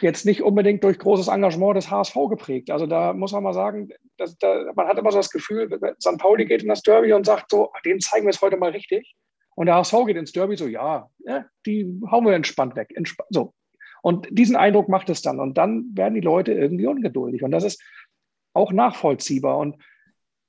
[0.00, 2.70] jetzt nicht unbedingt durch großes Engagement des HSV geprägt.
[2.70, 5.68] Also da muss man mal sagen, dass, da, man hat immer so das Gefühl,
[6.00, 6.18] St.
[6.18, 9.14] Pauli geht in das Derby und sagt so, dem zeigen wir es heute mal richtig.
[9.56, 12.92] Und der HSV geht ins Derby so, ja, ja die hauen wir entspannt weg.
[12.94, 13.52] Entspannt, so,
[14.04, 15.40] und diesen Eindruck macht es dann.
[15.40, 17.42] Und dann werden die Leute irgendwie ungeduldig.
[17.42, 17.82] Und das ist
[18.52, 19.56] auch nachvollziehbar.
[19.56, 19.82] Und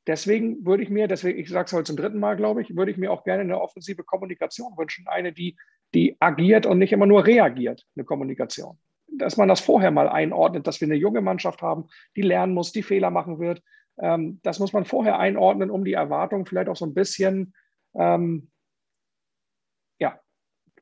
[0.07, 2.91] deswegen würde ich mir, deswegen, ich sage es heute zum dritten Mal, glaube ich, würde
[2.91, 5.07] ich mir auch gerne eine offensive Kommunikation wünschen.
[5.07, 5.57] Eine, die,
[5.93, 8.77] die agiert und nicht immer nur reagiert, eine Kommunikation.
[9.07, 11.85] Dass man das vorher mal einordnet, dass wir eine junge Mannschaft haben,
[12.15, 13.61] die lernen muss, die Fehler machen wird.
[13.99, 17.53] Ähm, das muss man vorher einordnen, um die Erwartungen vielleicht auch so ein bisschen
[17.95, 18.49] ähm,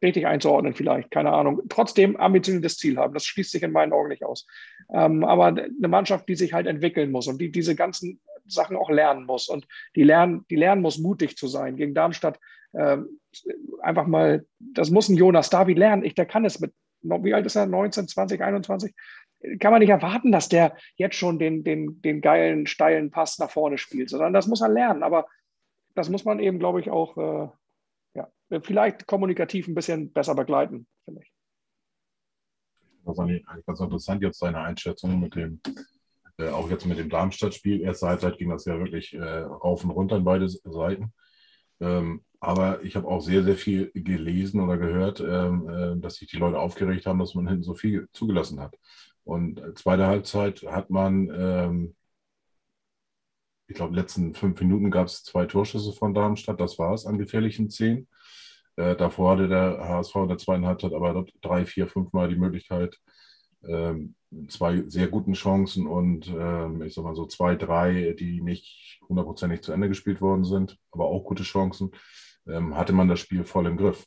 [0.03, 1.61] richtig einzuordnen vielleicht, keine Ahnung.
[1.69, 4.45] Trotzdem ambitioniertes Ziel haben, das schließt sich in meinen Augen nicht aus.
[4.93, 8.89] Ähm, aber eine Mannschaft, die sich halt entwickeln muss und die diese ganzen Sachen auch
[8.89, 11.75] lernen muss und die lernen, die lernen muss, mutig zu sein.
[11.75, 12.39] Gegen Darmstadt
[12.73, 12.97] äh,
[13.81, 16.03] einfach mal, das muss ein Jonas David lernen.
[16.03, 17.65] Ich, der kann es mit, wie alt ist er?
[17.65, 18.93] 19, 20, 21?
[19.59, 23.51] Kann man nicht erwarten, dass der jetzt schon den, den, den geilen, steilen Pass nach
[23.51, 25.03] vorne spielt, sondern das muss er lernen.
[25.03, 25.27] Aber
[25.95, 27.49] das muss man eben, glaube ich, auch äh,
[28.61, 31.33] vielleicht kommunikativ ein bisschen besser begleiten, finde ich.
[33.05, 35.61] Das ist eigentlich ganz interessant jetzt seine Einschätzung mit dem,
[36.37, 37.81] äh, auch jetzt mit dem Darmstadt-Spiel.
[37.81, 41.13] Erste Halbzeit ging das ja wirklich äh, rauf und runter an beide Seiten.
[41.79, 46.29] Ähm, aber ich habe auch sehr, sehr viel gelesen oder gehört, ähm, äh, dass sich
[46.29, 48.75] die Leute aufgeregt haben, dass man hinten so viel zugelassen hat.
[49.23, 51.95] Und äh, zweite Halbzeit hat man, ähm,
[53.67, 57.17] ich glaube, letzten fünf Minuten gab es zwei Torschüsse von Darmstadt, das war es an
[57.17, 58.07] gefährlichen zehn.
[58.75, 62.35] Äh, davor hatte der HSV in der zweiten Halbzeit aber drei, vier, fünf Mal die
[62.35, 62.99] Möglichkeit,
[64.49, 69.61] zwei sehr guten Chancen und ähm, ich sag mal so zwei, drei, die nicht hundertprozentig
[69.61, 71.91] zu Ende gespielt worden sind, aber auch gute Chancen,
[72.47, 74.05] ähm, hatte man das Spiel voll im Griff.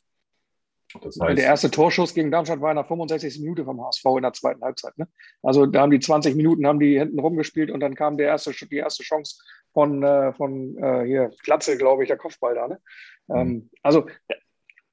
[1.01, 3.39] Das heißt, der erste Torschuss gegen Darmstadt war in der 65.
[3.41, 4.97] Minute vom HSV in der zweiten Halbzeit.
[4.97, 5.07] Ne?
[5.43, 8.51] Also da haben die 20 Minuten haben die hinten rumgespielt und dann kam der erste,
[8.67, 9.37] die erste Chance
[9.73, 12.67] von, äh, von äh, hier Glatzel, glaube ich, der Kopfball da.
[12.67, 12.79] Ne?
[13.27, 13.35] Mhm.
[13.35, 14.07] Ähm, also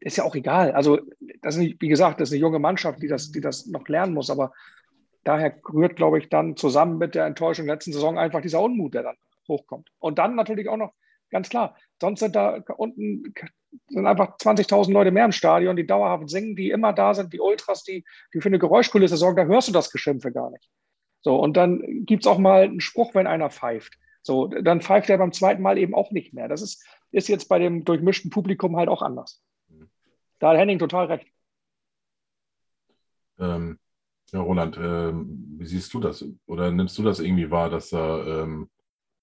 [0.04, 0.72] ist ja auch egal.
[0.72, 0.98] Also,
[1.40, 4.12] das ist wie gesagt, das ist eine junge Mannschaft, die das, die das noch lernen
[4.14, 4.52] muss, aber
[5.24, 8.94] daher rührt, glaube ich, dann zusammen mit der Enttäuschung der letzten Saison einfach dieser Unmut,
[8.94, 9.16] der dann
[9.48, 9.88] hochkommt.
[9.98, 10.92] Und dann natürlich auch noch,
[11.30, 13.34] ganz klar, sonst sind da unten
[13.88, 17.40] sind einfach 20.000 Leute mehr im Stadion, die dauerhaft singen, die immer da sind, die
[17.40, 20.68] Ultras, die, die für eine Geräuschkulisse sorgen, da hörst du das Geschimpfe gar nicht.
[21.22, 23.94] So, und dann gibt es auch mal einen Spruch, wenn einer pfeift.
[24.22, 26.48] So, dann pfeift er beim zweiten Mal eben auch nicht mehr.
[26.48, 29.42] Das ist, ist jetzt bei dem durchmischten Publikum halt auch anders.
[30.44, 31.26] Da hat Henning total recht.
[33.38, 33.78] Ähm,
[34.30, 36.22] ja, Roland, ähm, wie siehst du das?
[36.44, 38.68] Oder nimmst du das irgendwie wahr, dass da ähm,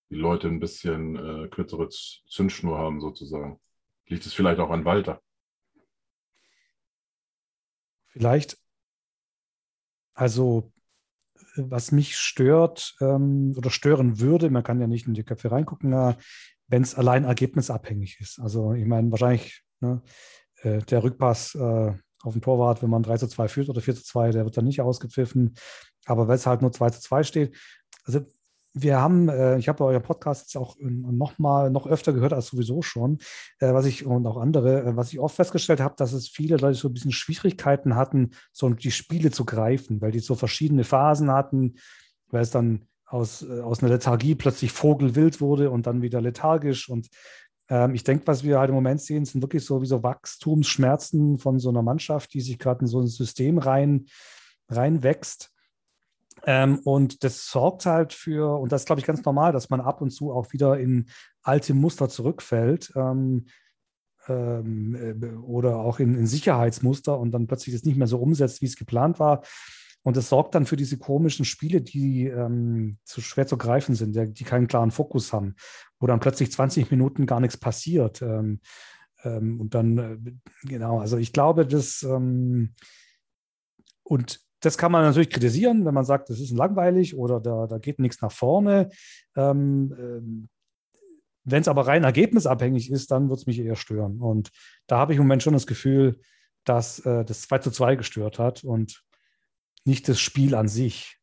[0.09, 3.59] die Leute ein bisschen äh, kürzere Zündschnur haben, sozusagen?
[4.07, 5.21] Liegt es vielleicht auch an Walter?
[8.07, 8.57] Vielleicht.
[10.15, 10.73] Also,
[11.55, 15.93] was mich stört ähm, oder stören würde, man kann ja nicht in die Köpfe reingucken,
[15.93, 16.15] äh,
[16.65, 18.39] wenn es allein ergebnisabhängig ist.
[18.39, 20.01] Also ich meine, wahrscheinlich ne,
[20.63, 21.93] äh, der Rückpass äh,
[22.23, 24.57] auf den Torwart, wenn man 3 zu 2 führt oder 4 zu 2, der wird
[24.57, 25.55] dann nicht ausgepfiffen.
[26.05, 27.57] Aber wenn es halt nur 2 zu 2 steht,
[28.05, 28.21] also
[28.73, 32.47] wir haben, äh, ich habe euer Podcast jetzt auch noch mal, noch öfter gehört als
[32.47, 33.17] sowieso schon,
[33.59, 36.57] äh, was ich und auch andere, äh, was ich oft festgestellt habe, dass es viele
[36.57, 40.83] Leute so ein bisschen Schwierigkeiten hatten, so die Spiele zu greifen, weil die so verschiedene
[40.83, 41.75] Phasen hatten,
[42.29, 47.09] weil es dann aus, aus einer Lethargie plötzlich vogelwild wurde und dann wieder lethargisch und
[47.71, 51.39] ähm, ich denke, was wir halt im Moment sehen, sind wirklich so wie so Wachstumsschmerzen
[51.39, 54.05] von so einer Mannschaft, die sich gerade in so ein System rein,
[54.69, 55.51] reinwächst
[56.45, 59.81] ähm, und das sorgt halt für, und das ist, glaube ich, ganz normal, dass man
[59.81, 61.07] ab und zu auch wieder in
[61.43, 63.45] alte Muster zurückfällt ähm,
[64.27, 68.61] ähm, äh, oder auch in, in, Sicherheitsmuster und dann plötzlich das nicht mehr so umsetzt,
[68.61, 69.43] wie es geplant war.
[70.03, 74.15] Und das sorgt dann für diese komischen Spiele, die ähm, zu schwer zu greifen sind,
[74.15, 75.55] die, keinen klaren Fokus haben,
[75.99, 78.21] wo dann plötzlich 20 Minuten gar nichts passiert.
[78.21, 78.61] Ähm,
[79.23, 82.05] ähm, und dann, äh, genau, also ich glaube, das
[84.03, 87.77] und das kann man natürlich kritisieren, wenn man sagt, das ist langweilig oder da, da
[87.79, 88.89] geht nichts nach vorne.
[89.35, 90.49] Ähm, ähm,
[91.43, 94.21] wenn es aber rein ergebnisabhängig ist, dann wird es mich eher stören.
[94.21, 94.51] Und
[94.85, 96.19] da habe ich im Moment schon das Gefühl,
[96.65, 99.03] dass äh, das 2 zu 2 gestört hat und
[99.85, 101.17] nicht das Spiel an sich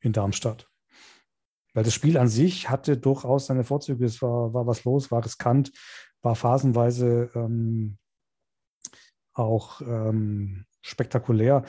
[0.00, 0.68] in Darmstadt.
[1.74, 4.04] Weil das Spiel an sich hatte durchaus seine Vorzüge.
[4.04, 5.72] Es war, war was los, war riskant,
[6.20, 7.98] war phasenweise ähm,
[9.32, 11.64] auch ähm, spektakulär.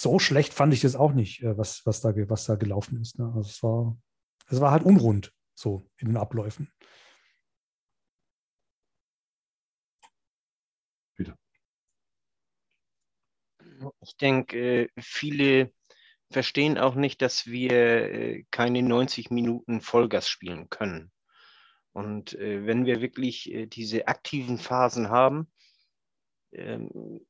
[0.00, 3.18] so schlecht fand ich das auch nicht, äh, was, was, da, was da gelaufen ist.
[3.18, 3.32] Ne?
[3.34, 3.98] Also es war,
[4.48, 6.70] es war halt unrund so in den Abläufen.
[14.00, 15.72] Ich denke, viele
[16.30, 21.12] verstehen auch nicht, dass wir äh, keine 90 Minuten Vollgas spielen können.
[21.92, 25.50] Und äh, wenn wir wirklich diese aktiven Phasen haben,
[26.52, 27.20] ähm,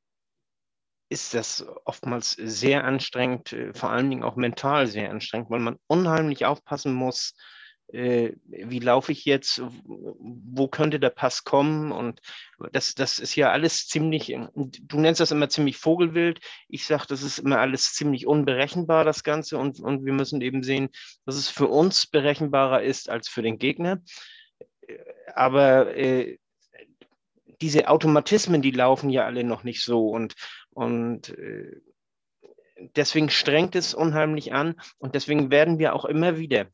[1.08, 5.78] ist das oftmals sehr anstrengend, äh, vor allen Dingen auch mental sehr anstrengend, weil man
[5.86, 7.55] unheimlich aufpassen muss, äh,
[7.88, 11.92] wie laufe ich jetzt, wo könnte der Pass kommen?
[11.92, 12.20] Und
[12.72, 17.22] das, das ist ja alles ziemlich, du nennst das immer ziemlich Vogelwild, ich sage, das
[17.22, 19.58] ist immer alles ziemlich unberechenbar, das Ganze.
[19.58, 20.88] Und, und wir müssen eben sehen,
[21.26, 24.02] dass es für uns berechenbarer ist als für den Gegner,
[25.34, 26.38] aber äh,
[27.60, 30.08] diese Automatismen, die laufen ja alle noch nicht so.
[30.08, 30.34] Und,
[30.70, 31.80] und äh,
[32.96, 34.74] deswegen strengt es unheimlich an.
[34.98, 36.66] Und deswegen werden wir auch immer wieder,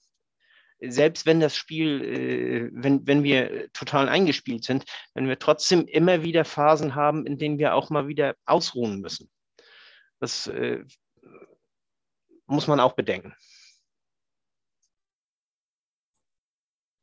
[0.85, 6.22] selbst wenn das Spiel, äh, wenn, wenn wir total eingespielt sind, wenn wir trotzdem immer
[6.22, 9.30] wieder Phasen haben, in denen wir auch mal wieder ausruhen müssen.
[10.20, 10.85] Das äh,
[12.47, 13.35] muss man auch bedenken.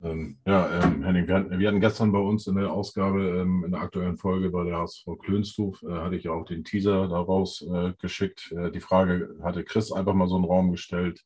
[0.01, 3.65] Ähm, ja, ähm, Henning, wir hatten, wir hatten, gestern bei uns in der Ausgabe, ähm,
[3.65, 7.09] in der aktuellen Folge bei der HSV Klönstuf, äh, hatte ich ja auch den Teaser
[7.09, 8.53] daraus äh, geschickt.
[8.53, 11.21] Äh, die Frage hatte Chris einfach mal so einen Raum gestellt,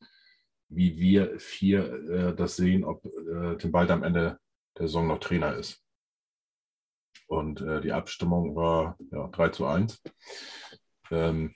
[0.76, 4.38] wie wir vier äh, das sehen, ob äh, Tim Bald am Ende
[4.78, 5.82] der Saison noch Trainer ist.
[7.26, 10.02] Und äh, die Abstimmung war ja, 3 zu 1.
[11.10, 11.54] Ähm,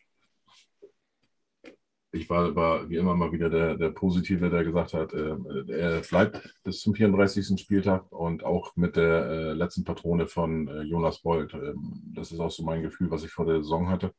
[2.10, 5.36] ich war, war wie immer mal wieder der, der Positive, der gesagt hat, äh,
[5.68, 7.60] er bleibt bis zum 34.
[7.60, 11.52] Spieltag und auch mit der äh, letzten Patrone von äh, Jonas Bold.
[11.54, 14.14] Ähm, das ist auch so mein Gefühl, was ich vor der Saison hatte.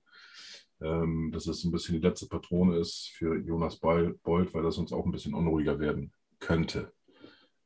[0.82, 4.94] Ähm, dass es ein bisschen die letzte Patrone ist für Jonas Bold, weil das uns
[4.94, 6.94] auch ein bisschen unruhiger werden könnte.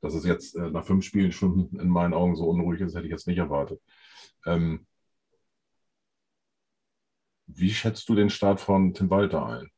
[0.01, 3.05] Dass es jetzt äh, nach fünf Spielen schon in meinen Augen so unruhig ist, hätte
[3.05, 3.81] ich jetzt nicht erwartet.
[4.45, 4.87] Ähm,
[7.47, 9.69] wie schätzt du den Start von Tim Walter ein?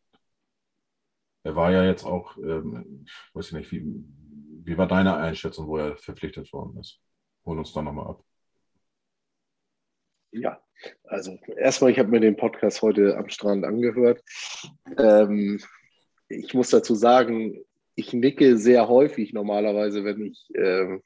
[1.44, 3.84] Er war ja jetzt auch, ähm, ich weiß nicht, wie,
[4.64, 7.00] wie war deine Einschätzung, wo er verpflichtet worden ist?
[7.46, 8.24] Hol uns da nochmal ab.
[10.38, 10.60] Ja,
[11.06, 14.22] also erstmal, ich habe mir den Podcast heute am Strand angehört.
[14.98, 15.62] Ähm,
[16.28, 17.64] ich muss dazu sagen,
[17.96, 21.00] ich nicke sehr häufig normalerweise, wenn ich äh,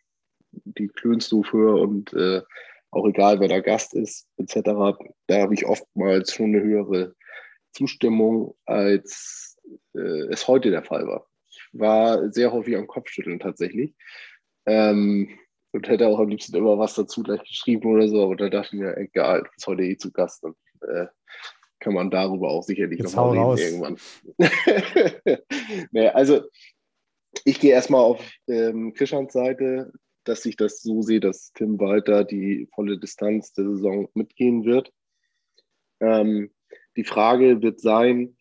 [0.51, 2.41] die Klönstuf höre und äh,
[2.89, 7.13] auch egal, wer der Gast ist, etc., da habe ich oftmals schon eine höhere
[7.71, 9.59] Zustimmung als
[9.93, 11.27] äh, es heute der Fall war.
[11.49, 13.93] Ich war sehr häufig am Kopfschütteln tatsächlich.
[14.65, 15.38] Ähm,
[15.72, 18.76] und hätte auch am liebsten immer was dazu gleich geschrieben oder so, aber da dachte
[18.76, 21.07] ich mir, egal, du bist heute eh zu Gast und äh,
[21.80, 23.97] kann man darüber auch sicherlich nochmal reden irgendwann.
[25.91, 26.41] naja, also
[27.45, 29.91] ich gehe erstmal auf ähm, Krischans Seite,
[30.24, 34.91] dass ich das so sehe, dass Tim Walter die volle Distanz der Saison mitgehen wird.
[35.99, 36.51] Ähm,
[36.97, 38.38] Die Frage wird sein,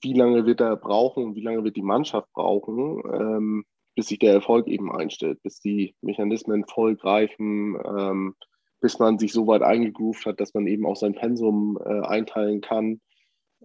[0.00, 3.64] wie lange wird er brauchen und wie lange wird die Mannschaft brauchen, ähm,
[3.98, 8.36] bis sich der Erfolg eben einstellt, bis die Mechanismen voll greifen, ähm,
[8.80, 12.60] bis man sich so weit eingegroovt hat, dass man eben auch sein Pensum äh, einteilen
[12.60, 13.00] kann,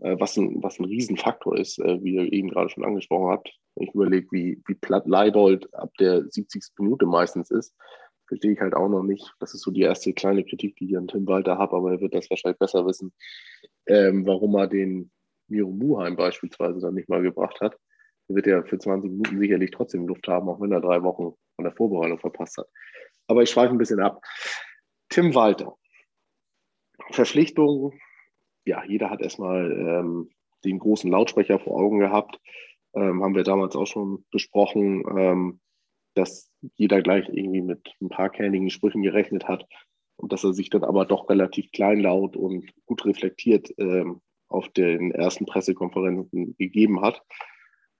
[0.01, 3.53] äh, was, ein, was ein Riesenfaktor ist, äh, wie ihr eben gerade schon angesprochen habt.
[3.75, 6.63] Wenn ich überlege, wie, wie platt Leibold ab der 70.
[6.79, 7.75] Minute meistens ist,
[8.27, 9.35] verstehe ich halt auch noch nicht.
[9.39, 12.01] Das ist so die erste kleine Kritik, die ich an Tim Walter habe, aber er
[12.01, 13.13] wird das wahrscheinlich besser wissen,
[13.85, 15.11] ähm, warum er den
[15.47, 17.77] Miro Muheim beispielsweise dann nicht mal gebracht hat.
[18.27, 21.63] Wird ja für 20 Minuten sicherlich trotzdem Luft haben, auch wenn er drei Wochen von
[21.63, 22.67] der Vorbereitung verpasst hat.
[23.27, 24.21] Aber ich schweife ein bisschen ab.
[25.09, 25.75] Tim Walter.
[27.11, 27.93] Verpflichtung,
[28.65, 30.29] ja, jeder hat erstmal ähm,
[30.63, 32.39] den großen Lautsprecher vor Augen gehabt.
[32.95, 35.59] Ähm, haben wir damals auch schon besprochen, ähm,
[36.15, 39.67] dass jeder gleich irgendwie mit ein paar kernigen Sprüchen gerechnet hat
[40.15, 45.11] und dass er sich dann aber doch relativ kleinlaut und gut reflektiert ähm, auf den
[45.11, 47.21] ersten Pressekonferenzen gegeben hat.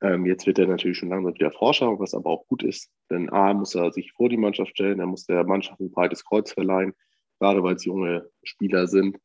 [0.04, 3.32] Ähm, jetzt wird er natürlich schon lange wieder Forscher, was aber auch gut ist, denn
[3.32, 6.52] A muss er sich vor die Mannschaft stellen, er muss der Mannschaft ein breites Kreuz
[6.52, 6.94] verleihen,
[7.40, 9.18] gerade weil es junge Spieler sind.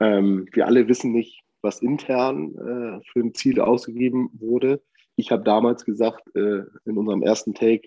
[0.00, 4.82] Ähm, wir alle wissen nicht, was intern äh, für ein Ziel ausgegeben wurde.
[5.16, 7.86] Ich habe damals gesagt, äh, in unserem ersten Take,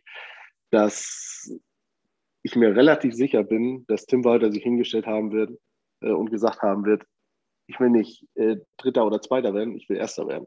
[0.69, 1.51] dass
[2.43, 5.57] ich mir relativ sicher bin, dass Tim Walter sich hingestellt haben wird
[6.01, 7.03] äh, und gesagt haben wird,
[7.65, 10.45] ich will nicht äh, Dritter oder Zweiter werden, ich will Erster werden.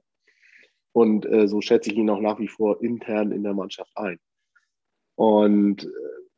[0.97, 4.18] Und äh, so schätze ich ihn auch nach wie vor intern in der Mannschaft ein.
[5.14, 5.88] Und äh,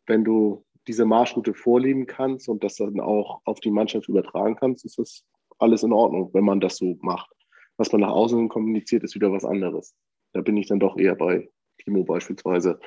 [0.06, 4.84] wenn du diese Marschroute vorleben kannst und das dann auch auf die Mannschaft übertragen kannst,
[4.84, 5.22] ist das
[5.61, 7.30] alles in Ordnung, wenn man das so macht.
[7.76, 9.94] Was man nach außen kommuniziert, ist wieder was anderes.
[10.32, 11.48] Da bin ich dann doch eher bei
[11.78, 12.80] Timo beispielsweise,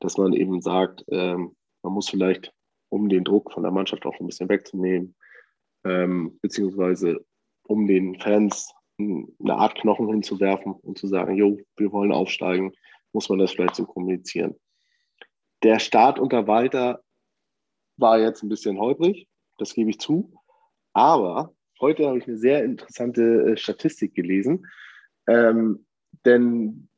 [0.00, 1.54] dass man eben sagt, ähm,
[1.84, 2.52] man muss vielleicht,
[2.88, 5.14] um den Druck von der Mannschaft auch ein bisschen wegzunehmen,
[5.84, 7.24] ähm, beziehungsweise
[7.62, 12.72] um den Fans eine Art Knochen hinzuwerfen und zu sagen, jo, wir wollen aufsteigen,
[13.12, 14.54] muss man das vielleicht so kommunizieren.
[15.62, 17.02] Der Start unter Walter
[17.96, 19.28] war jetzt ein bisschen holprig,
[19.58, 20.32] das gebe ich zu.
[20.92, 24.66] Aber heute habe ich eine sehr interessante äh, Statistik gelesen,
[25.26, 25.86] ähm,
[26.24, 26.88] denn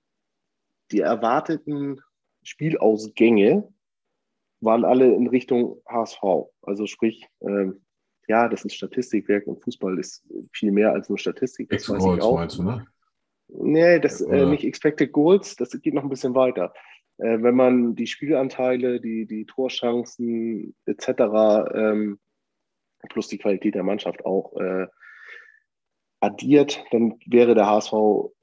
[0.91, 2.01] die erwarteten
[2.43, 3.69] Spielausgänge
[4.61, 6.23] waren alle in Richtung HSV.
[6.63, 7.84] Also sprich, ähm,
[8.29, 11.69] ja, das ist Statistikwerk und Fußball ist viel mehr als nur Statistik.
[11.71, 12.37] Das weiß ich auch.
[12.37, 12.87] meinst du, ne?
[13.49, 16.73] Nee, das äh, nicht Expected Goals, das geht noch ein bisschen weiter.
[17.19, 21.09] Äh, wenn man die Spielanteile, die, die Torchancen etc.
[21.75, 22.19] Ähm,
[23.09, 24.87] plus die Qualität der Mannschaft auch äh,
[26.21, 27.93] addiert, dann wäre der HSV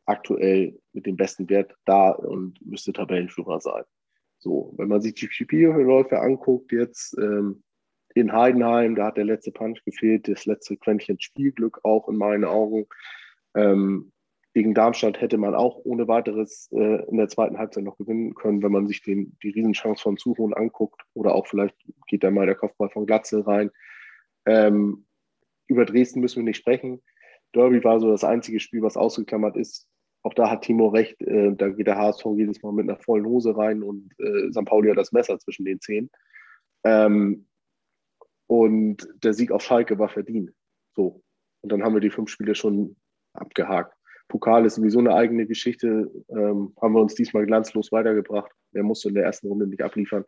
[0.05, 3.83] aktuell mit dem besten Wert da und müsste Tabellenführer sein.
[4.37, 7.63] So, wenn man sich die Spielläufe anguckt, jetzt ähm,
[8.15, 12.45] in Heidenheim, da hat der letzte Punch gefehlt, das letzte Quäntchen Spielglück auch in meinen
[12.45, 12.87] Augen.
[13.55, 14.11] Ähm,
[14.53, 18.61] gegen Darmstadt hätte man auch ohne weiteres äh, in der zweiten Halbzeit noch gewinnen können,
[18.61, 21.01] wenn man sich den, die Riesenchance von Suchon anguckt.
[21.13, 21.75] Oder auch vielleicht
[22.07, 23.71] geht da mal der Kopfball von Glatze rein.
[24.45, 25.05] Ähm,
[25.67, 27.01] über Dresden müssen wir nicht sprechen.
[27.53, 29.87] Derby war so das einzige Spiel, was ausgeklammert ist.
[30.21, 31.21] Auch da hat Timo recht.
[31.21, 34.65] Äh, da geht der HSV jedes Mal mit einer vollen Hose rein und äh, St.
[34.65, 36.09] Pauli hat das Messer zwischen den Zehen.
[36.83, 37.47] Ähm,
[38.51, 40.51] und der Sieg auf Schalke war verdient.
[40.93, 41.23] So.
[41.61, 42.97] Und dann haben wir die fünf Spiele schon
[43.31, 43.95] abgehakt.
[44.27, 46.11] Pokal ist sowieso eine eigene Geschichte.
[46.27, 48.51] Ähm, haben wir uns diesmal glanzlos weitergebracht.
[48.73, 50.25] Er musste in der ersten Runde nicht abliefern.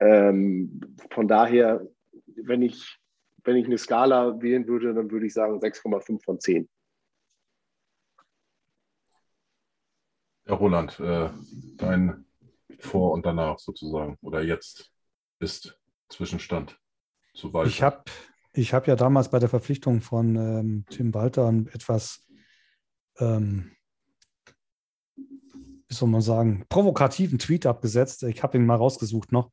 [0.00, 0.80] Ähm,
[1.12, 1.86] von daher,
[2.34, 2.98] wenn ich,
[3.44, 6.68] wenn ich eine Skala wählen würde, dann würde ich sagen 6,5 von 10.
[10.46, 11.30] Ja, Roland, äh,
[11.76, 12.24] dein
[12.80, 14.92] Vor- und Danach sozusagen oder jetzt
[15.38, 15.78] ist
[16.08, 16.80] Zwischenstand
[17.36, 17.68] zu Walter?
[17.68, 18.02] Ich habe
[18.52, 22.26] ich hab ja damals bei der Verpflichtung von ähm, Tim Walter etwas,
[23.18, 23.72] ähm,
[25.14, 28.22] wie soll man sagen, provokativen Tweet abgesetzt.
[28.22, 29.50] Ich habe ihn mal rausgesucht noch.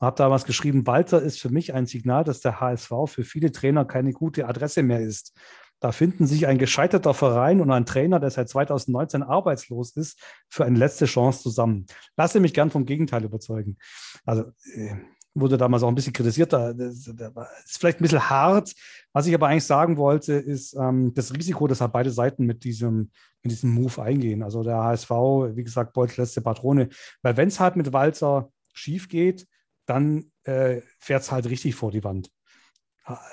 [0.00, 3.84] Habe damals geschrieben, Walter ist für mich ein Signal, dass der HSV für viele Trainer
[3.84, 5.34] keine gute Adresse mehr ist.
[5.80, 10.18] Da finden sich ein gescheiterter Verein und ein Trainer, der seit 2019 arbeitslos ist,
[10.48, 11.86] für eine letzte Chance zusammen.
[12.16, 13.76] Lasse mich gern vom Gegenteil überzeugen.
[14.24, 14.96] Also äh,
[15.38, 16.52] wurde damals auch ein bisschen kritisiert.
[16.52, 18.72] Da, das, ist vielleicht ein bisschen hart.
[19.12, 22.64] Was ich aber eigentlich sagen wollte, ist ähm, das Risiko, dass halt beide Seiten mit
[22.64, 23.10] diesem,
[23.42, 24.42] mit diesem Move eingehen.
[24.42, 26.88] Also der HSV, wie gesagt, Beutel letzte Patrone.
[27.22, 29.46] Weil wenn es halt mit Walzer schief geht,
[29.84, 32.30] dann äh, fährt es halt richtig vor die Wand.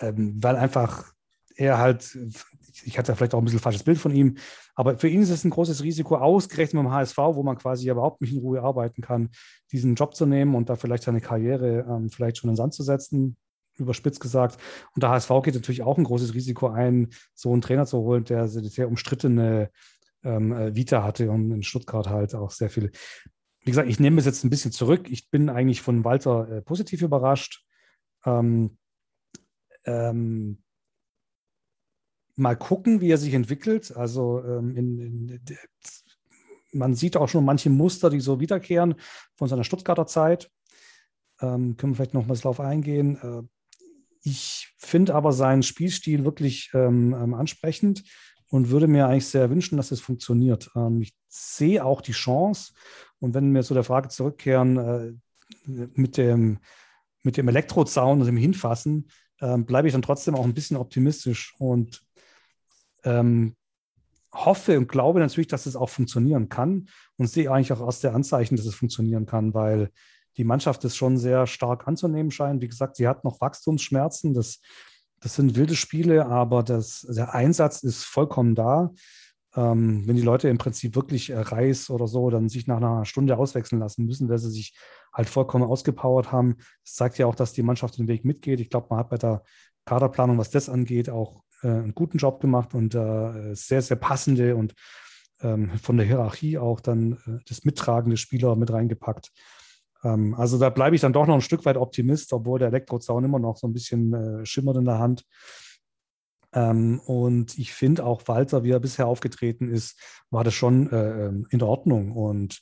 [0.01, 1.13] Ähm, weil einfach
[1.55, 2.17] er halt,
[2.83, 4.37] ich hatte vielleicht auch ein bisschen falsches Bild von ihm,
[4.75, 8.21] aber für ihn ist es ein großes Risiko, ausgerechnet dem HSV, wo man quasi überhaupt
[8.21, 9.29] nicht in Ruhe arbeiten kann,
[9.71, 12.73] diesen Job zu nehmen und da vielleicht seine Karriere ähm, vielleicht schon in den Sand
[12.73, 13.37] zu setzen.
[13.77, 14.59] überspitzt gesagt.
[14.93, 18.23] Und der HSV geht natürlich auch ein großes Risiko ein, so einen Trainer zu holen,
[18.23, 19.69] der sehr umstrittene
[20.23, 22.91] ähm, äh, Vita hatte und in Stuttgart halt auch sehr viel.
[23.61, 25.09] Wie gesagt, ich nehme es jetzt ein bisschen zurück.
[25.09, 27.65] Ich bin eigentlich von Walter äh, positiv überrascht.
[28.25, 28.77] Ähm,
[29.85, 30.62] ähm,
[32.35, 33.95] mal gucken, wie er sich entwickelt.
[33.95, 35.41] Also ähm, in, in,
[36.71, 38.95] man sieht auch schon manche Muster, die so wiederkehren
[39.35, 40.49] von seiner Stuttgarter Zeit.
[41.41, 43.17] Ähm, können wir vielleicht noch mal darauf eingehen.
[43.21, 43.47] Äh,
[44.23, 48.03] ich finde aber seinen Spielstil wirklich ähm, ähm, ansprechend
[48.49, 50.71] und würde mir eigentlich sehr wünschen, dass es funktioniert.
[50.75, 52.73] Ähm, ich sehe auch die Chance.
[53.19, 55.13] Und wenn wir zu der Frage zurückkehren, äh,
[55.65, 56.59] mit dem,
[57.23, 59.09] mit dem Elektrozaun und dem Hinfassen,
[59.39, 62.01] äh, bleibe ich dann trotzdem auch ein bisschen optimistisch und
[63.03, 63.55] ähm,
[64.33, 68.15] hoffe und glaube natürlich, dass es auch funktionieren kann und sehe eigentlich auch aus der
[68.15, 69.89] Anzeichen, dass es funktionieren kann, weil
[70.37, 72.61] die Mannschaft es schon sehr stark anzunehmen scheint.
[72.61, 74.33] Wie gesagt, sie hat noch Wachstumsschmerzen.
[74.33, 74.61] Das,
[75.19, 78.91] das sind wilde Spiele, aber das, der Einsatz ist vollkommen da.
[79.55, 83.05] Ähm, wenn die Leute im Prinzip wirklich äh, Reis oder so dann sich nach einer
[83.05, 84.75] Stunde auswechseln lassen müssen, weil sie sich
[85.13, 86.55] halt vollkommen ausgepowert haben.
[86.83, 88.59] Das zeigt ja auch, dass die Mannschaft den Weg mitgeht.
[88.59, 89.43] Ich glaube, man hat bei der
[89.85, 94.55] Kaderplanung, was das angeht, auch äh, einen guten Job gemacht und äh, sehr, sehr passende
[94.55, 94.73] und
[95.41, 99.31] ähm, von der Hierarchie auch dann äh, das mittragende Spieler mit reingepackt.
[100.03, 103.23] Ähm, also da bleibe ich dann doch noch ein Stück weit Optimist, obwohl der Elektrozaun
[103.23, 105.25] immer noch so ein bisschen äh, schimmert in der Hand.
[106.53, 109.99] Ähm, und ich finde auch Walter, wie er bisher aufgetreten ist,
[110.29, 112.61] war das schon äh, ähm, in Ordnung und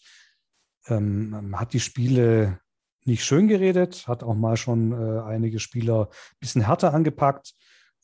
[0.88, 2.60] ähm, hat die Spiele
[3.04, 7.54] nicht schön geredet, hat auch mal schon äh, einige Spieler ein bisschen härter angepackt.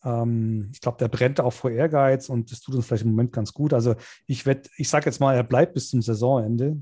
[0.08, 3.34] Ähm, ich glaube, der brennt auch vor Ehrgeiz und das tut uns vielleicht im Moment
[3.34, 3.74] ganz gut.
[3.74, 3.96] Also
[4.26, 6.82] ich ich sage jetzt mal, er bleibt bis zum Saisonende.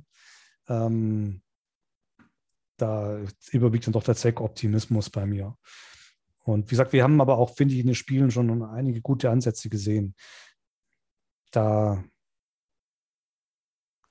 [0.68, 1.42] Ähm,
[2.78, 5.58] da überwiegt dann doch der Zweckoptimismus bei mir.
[6.44, 9.32] Und wie gesagt, wir haben aber auch, finde ich, in den Spielen schon einige gute
[9.32, 10.14] Ansätze gesehen.
[11.52, 12.04] Da,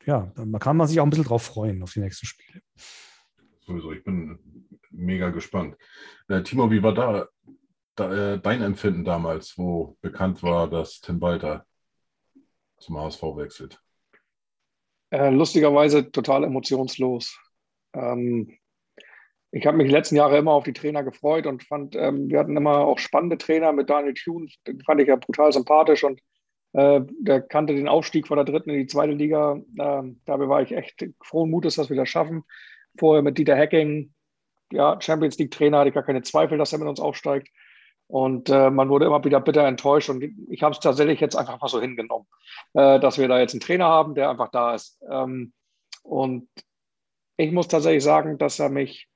[0.06, 2.62] ja, da kann man sich auch ein bisschen drauf freuen auf die nächsten Spiele.
[3.60, 5.76] Sowieso, ich bin mega gespannt.
[6.28, 7.28] Äh, Timo, wie war da,
[7.96, 11.66] dein Empfinden damals, wo bekannt war, dass Tim Walter
[12.78, 13.80] zum HSV wechselt?
[15.10, 17.38] Äh, lustigerweise total emotionslos.
[17.94, 18.58] Ähm,
[19.52, 22.40] ich habe mich die letzten Jahre immer auf die Trainer gefreut und fand, ähm, wir
[22.40, 26.20] hatten immer auch spannende Trainer mit Daniel Thune, den fand ich ja brutal sympathisch und
[26.72, 29.60] äh, der kannte den Aufstieg von der dritten in die zweite Liga.
[29.78, 32.42] Äh, dabei war ich echt frohen Mutes, dass wir das schaffen.
[32.98, 34.12] Vorher mit Dieter Hacking,
[34.72, 37.48] ja, Champions League-Trainer, hatte ich gar keine Zweifel, dass er mit uns aufsteigt.
[38.06, 40.10] Und äh, man wurde immer wieder bitter enttäuscht.
[40.10, 42.26] Und ich habe es tatsächlich jetzt einfach mal so hingenommen,
[42.74, 45.00] äh, dass wir da jetzt einen Trainer haben, der einfach da ist.
[45.10, 45.52] Ähm,
[46.02, 46.48] und
[47.36, 49.08] ich muss tatsächlich sagen, dass er mich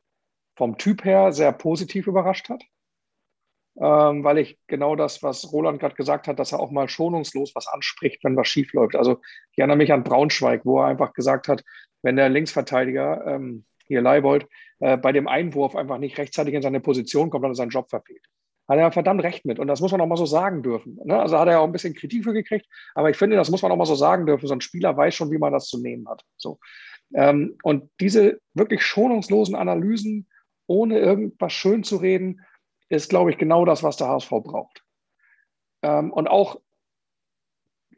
[0.57, 2.64] vom Typ her sehr positiv überrascht hat,
[3.80, 7.55] ähm, weil ich genau das, was Roland gerade gesagt hat, dass er auch mal schonungslos
[7.55, 8.97] was anspricht, wenn was schief läuft.
[8.97, 9.20] Also
[9.53, 11.62] ich erinnere mich an Braunschweig, wo er einfach gesagt hat,
[12.03, 14.49] wenn der Linksverteidiger, ähm, hier Leibold,
[14.80, 17.89] äh, bei dem Einwurf einfach nicht rechtzeitig in seine Position kommt, dann ist sein Job
[17.89, 18.24] verfehlt.
[18.68, 19.58] Hat er verdammt recht mit.
[19.58, 20.98] Und das muss man auch mal so sagen dürfen.
[21.04, 21.18] Ne?
[21.18, 22.66] Also hat er auch ein bisschen Kritik für gekriegt.
[22.94, 24.46] Aber ich finde, das muss man auch mal so sagen dürfen.
[24.46, 26.22] So ein Spieler weiß schon, wie man das zu nehmen hat.
[26.36, 26.58] So.
[27.14, 30.28] Ähm, und diese wirklich schonungslosen Analysen,
[30.66, 32.44] ohne irgendwas schön zu reden,
[32.90, 34.84] ist, glaube ich, genau das, was der HSV braucht.
[35.82, 36.60] Ähm, und auch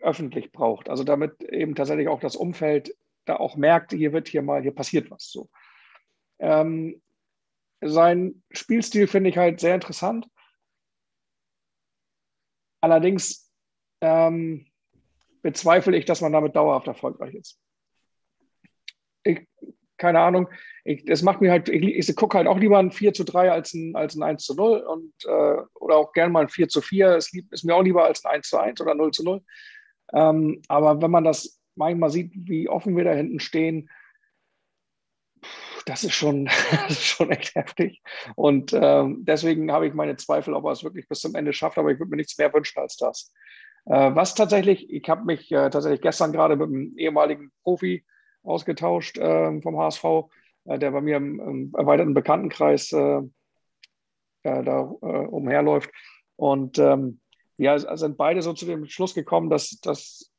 [0.00, 0.88] öffentlich braucht.
[0.88, 2.94] Also damit eben tatsächlich auch das Umfeld
[3.24, 5.50] da auch merkt, hier wird hier mal, hier passiert was so.
[6.38, 7.02] Ähm,
[7.80, 10.26] sein Spielstil finde ich halt sehr interessant.
[12.80, 13.50] Allerdings
[14.00, 14.66] ähm,
[15.42, 17.58] bezweifle ich, dass man damit dauerhaft erfolgreich ist
[19.24, 19.46] ich,
[19.96, 20.48] keine Ahnung,
[20.84, 23.52] ich, das macht mir halt, ich, ich gucke halt auch lieber ein 4 zu 3
[23.52, 26.68] als ein, als ein 1 zu 0 und, äh, oder auch gerne mal ein 4
[26.68, 27.16] zu 4.
[27.16, 29.42] Es ist mir auch lieber als ein 1 zu 1 oder 0 zu 0.
[30.12, 33.90] Ähm, aber wenn man das manchmal sieht, wie offen wir da hinten stehen,
[35.91, 38.01] das ist schon, das ist schon echt heftig.
[38.36, 41.78] Und ähm, deswegen habe ich meine Zweifel, ob er es wirklich bis zum Ende schafft,
[41.78, 43.32] aber ich würde mir nichts mehr wünschen als das.
[43.86, 48.05] Äh, was tatsächlich, ich habe mich äh, tatsächlich gestern gerade mit einem ehemaligen Profi
[48.43, 50.05] ausgetauscht äh, vom HSV,
[50.66, 53.22] äh, der bei mir im, im erweiterten Bekanntenkreis äh,
[54.43, 55.91] da äh, umherläuft.
[56.36, 57.20] Und ähm,
[57.59, 60.32] ja, sind beide so zu dem Schluss gekommen, dass, dass,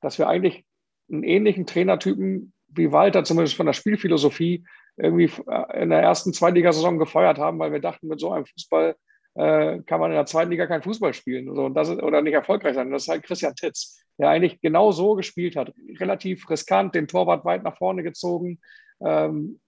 [0.00, 0.64] dass wir eigentlich
[1.10, 4.64] einen ähnlichen Trainertypen wie Walter, zumindest von der Spielphilosophie,
[4.96, 8.96] irgendwie äh, in der ersten Zweitligasaison gefeuert haben, weil wir dachten, mit so einem Fußball
[9.34, 12.22] äh, kann man in der zweiten Liga kein Fußball spielen so, und das ist, oder
[12.22, 12.90] nicht erfolgreich sein.
[12.90, 15.72] Das ist halt Christian Titz, der eigentlich genau so gespielt hat.
[15.98, 18.60] Relativ riskant, den Torwart weit nach vorne gezogen,
[19.04, 19.60] ähm,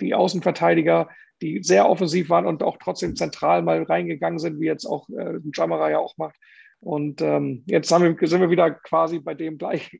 [0.00, 1.08] die Außenverteidiger,
[1.40, 5.38] die sehr offensiv waren und auch trotzdem zentral mal reingegangen sind, wie jetzt auch äh,
[5.54, 6.36] Jamara ja auch macht.
[6.80, 9.98] Und ähm, jetzt wir, sind wir wieder quasi bei dem gleich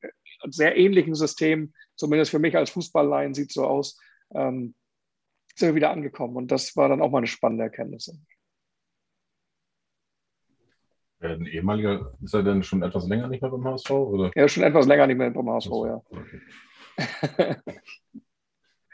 [0.48, 3.98] sehr ähnlichen System, zumindest für mich als Fußballlein sieht so aus,
[4.34, 4.74] ähm,
[5.54, 6.36] sind wir wieder angekommen.
[6.36, 8.14] Und das war dann auch mal eine spannende Erkenntnis.
[11.18, 13.90] Ein ehemaliger, ist er denn schon etwas länger nicht mehr beim HSV?
[13.90, 14.30] Oder?
[14.34, 16.02] Ja, schon etwas länger nicht mehr beim HSV, ja.
[16.10, 16.40] Okay.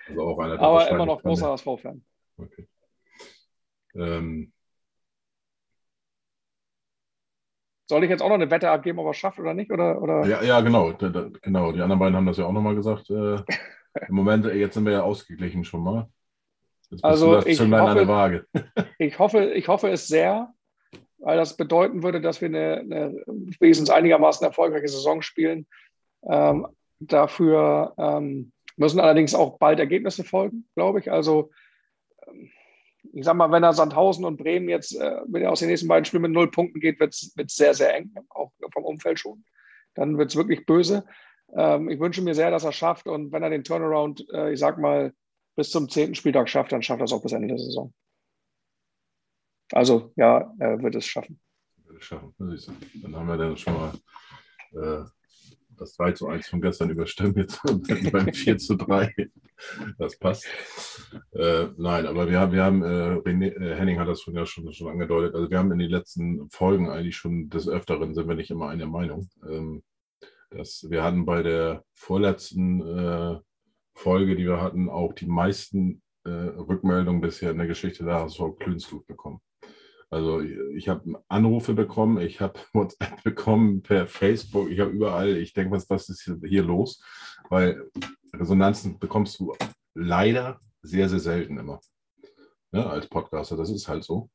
[0.08, 2.04] also auch einer, Aber immer noch großer HSV-Fan.
[2.36, 2.68] Okay.
[3.94, 4.51] Ähm,
[7.86, 9.70] Soll ich jetzt auch noch eine Wette abgeben, ob er es schafft oder nicht?
[9.70, 10.26] Oder, oder?
[10.26, 10.92] Ja, ja, genau.
[10.92, 11.72] Da, da, genau.
[11.72, 13.10] Die anderen beiden haben das ja auch nochmal gesagt.
[13.10, 13.36] Äh,
[14.08, 16.08] Im Moment, äh, jetzt sind wir ja ausgeglichen schon mal.
[16.90, 18.46] Jetzt also ich hoffe, Waage.
[18.98, 20.52] ich, hoffe, ich hoffe es sehr,
[21.18, 23.24] weil das bedeuten würde, dass wir eine, eine
[23.60, 25.66] wenigstens einigermaßen erfolgreiche Saison spielen.
[26.28, 26.66] Ähm,
[27.00, 31.10] dafür ähm, müssen allerdings auch bald Ergebnisse folgen, glaube ich.
[31.10, 31.50] Also
[32.26, 32.50] ähm,
[33.12, 35.88] ich sag mal, wenn er Sandhausen und Bremen jetzt, äh, wenn er aus den nächsten
[35.88, 39.44] beiden Spielen mit null Punkten geht, wird es sehr, sehr eng, auch vom Umfeld schon.
[39.94, 41.04] Dann wird es wirklich böse.
[41.54, 44.60] Ähm, ich wünsche mir sehr, dass er schafft und wenn er den Turnaround, äh, ich
[44.60, 45.12] sag mal,
[45.56, 47.92] bis zum zehnten Spieltag schafft, dann schafft er es auch bis Ende der Saison.
[49.72, 51.40] Also ja, er wird es schaffen.
[51.84, 52.34] Wird es schaffen,
[53.02, 53.92] dann haben wir dann schon mal
[54.72, 55.04] äh,
[55.76, 57.60] das 3 zu 1 von gestern überstimmen, jetzt
[58.12, 59.14] beim 4 zu 3.
[59.98, 60.46] Das passt.
[61.32, 64.72] Äh, nein, aber wir haben, wir haben äh, René, äh, Henning hat das ja schon,
[64.72, 68.34] schon angedeutet, also wir haben in den letzten Folgen eigentlich schon des Öfteren, sind wir
[68.34, 69.28] nicht immer einer Meinung.
[69.48, 69.82] Ähm,
[70.50, 73.38] dass wir hatten bei der vorletzten äh,
[73.94, 78.58] Folge, die wir hatten, auch die meisten äh, Rückmeldungen bisher in der Geschichte der HSV
[78.58, 79.40] Klünsflut bekommen.
[80.12, 85.54] Also ich habe Anrufe bekommen, ich habe WhatsApp bekommen per Facebook, ich habe überall, ich
[85.54, 87.02] denke, was, was ist hier los?
[87.48, 87.90] Weil
[88.34, 89.54] Resonanzen bekommst du
[89.94, 91.80] leider sehr, sehr selten immer
[92.72, 94.30] ne, als Podcaster, das ist halt so.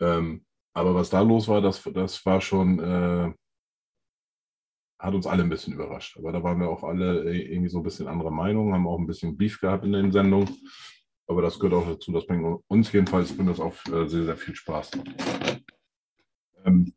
[0.00, 3.34] Ähm, aber was da los war, das, das war schon, äh,
[4.98, 6.16] hat uns alle ein bisschen überrascht.
[6.18, 8.98] Aber da waren wir auch alle äh, irgendwie so ein bisschen anderer Meinung, haben auch
[8.98, 10.48] ein bisschen Beef gehabt in den Sendungen.
[11.30, 12.10] Aber das gehört auch dazu.
[12.10, 14.90] Das bringt uns jedenfalls bringt das auch äh, sehr, sehr viel Spaß.
[16.64, 16.92] Ähm,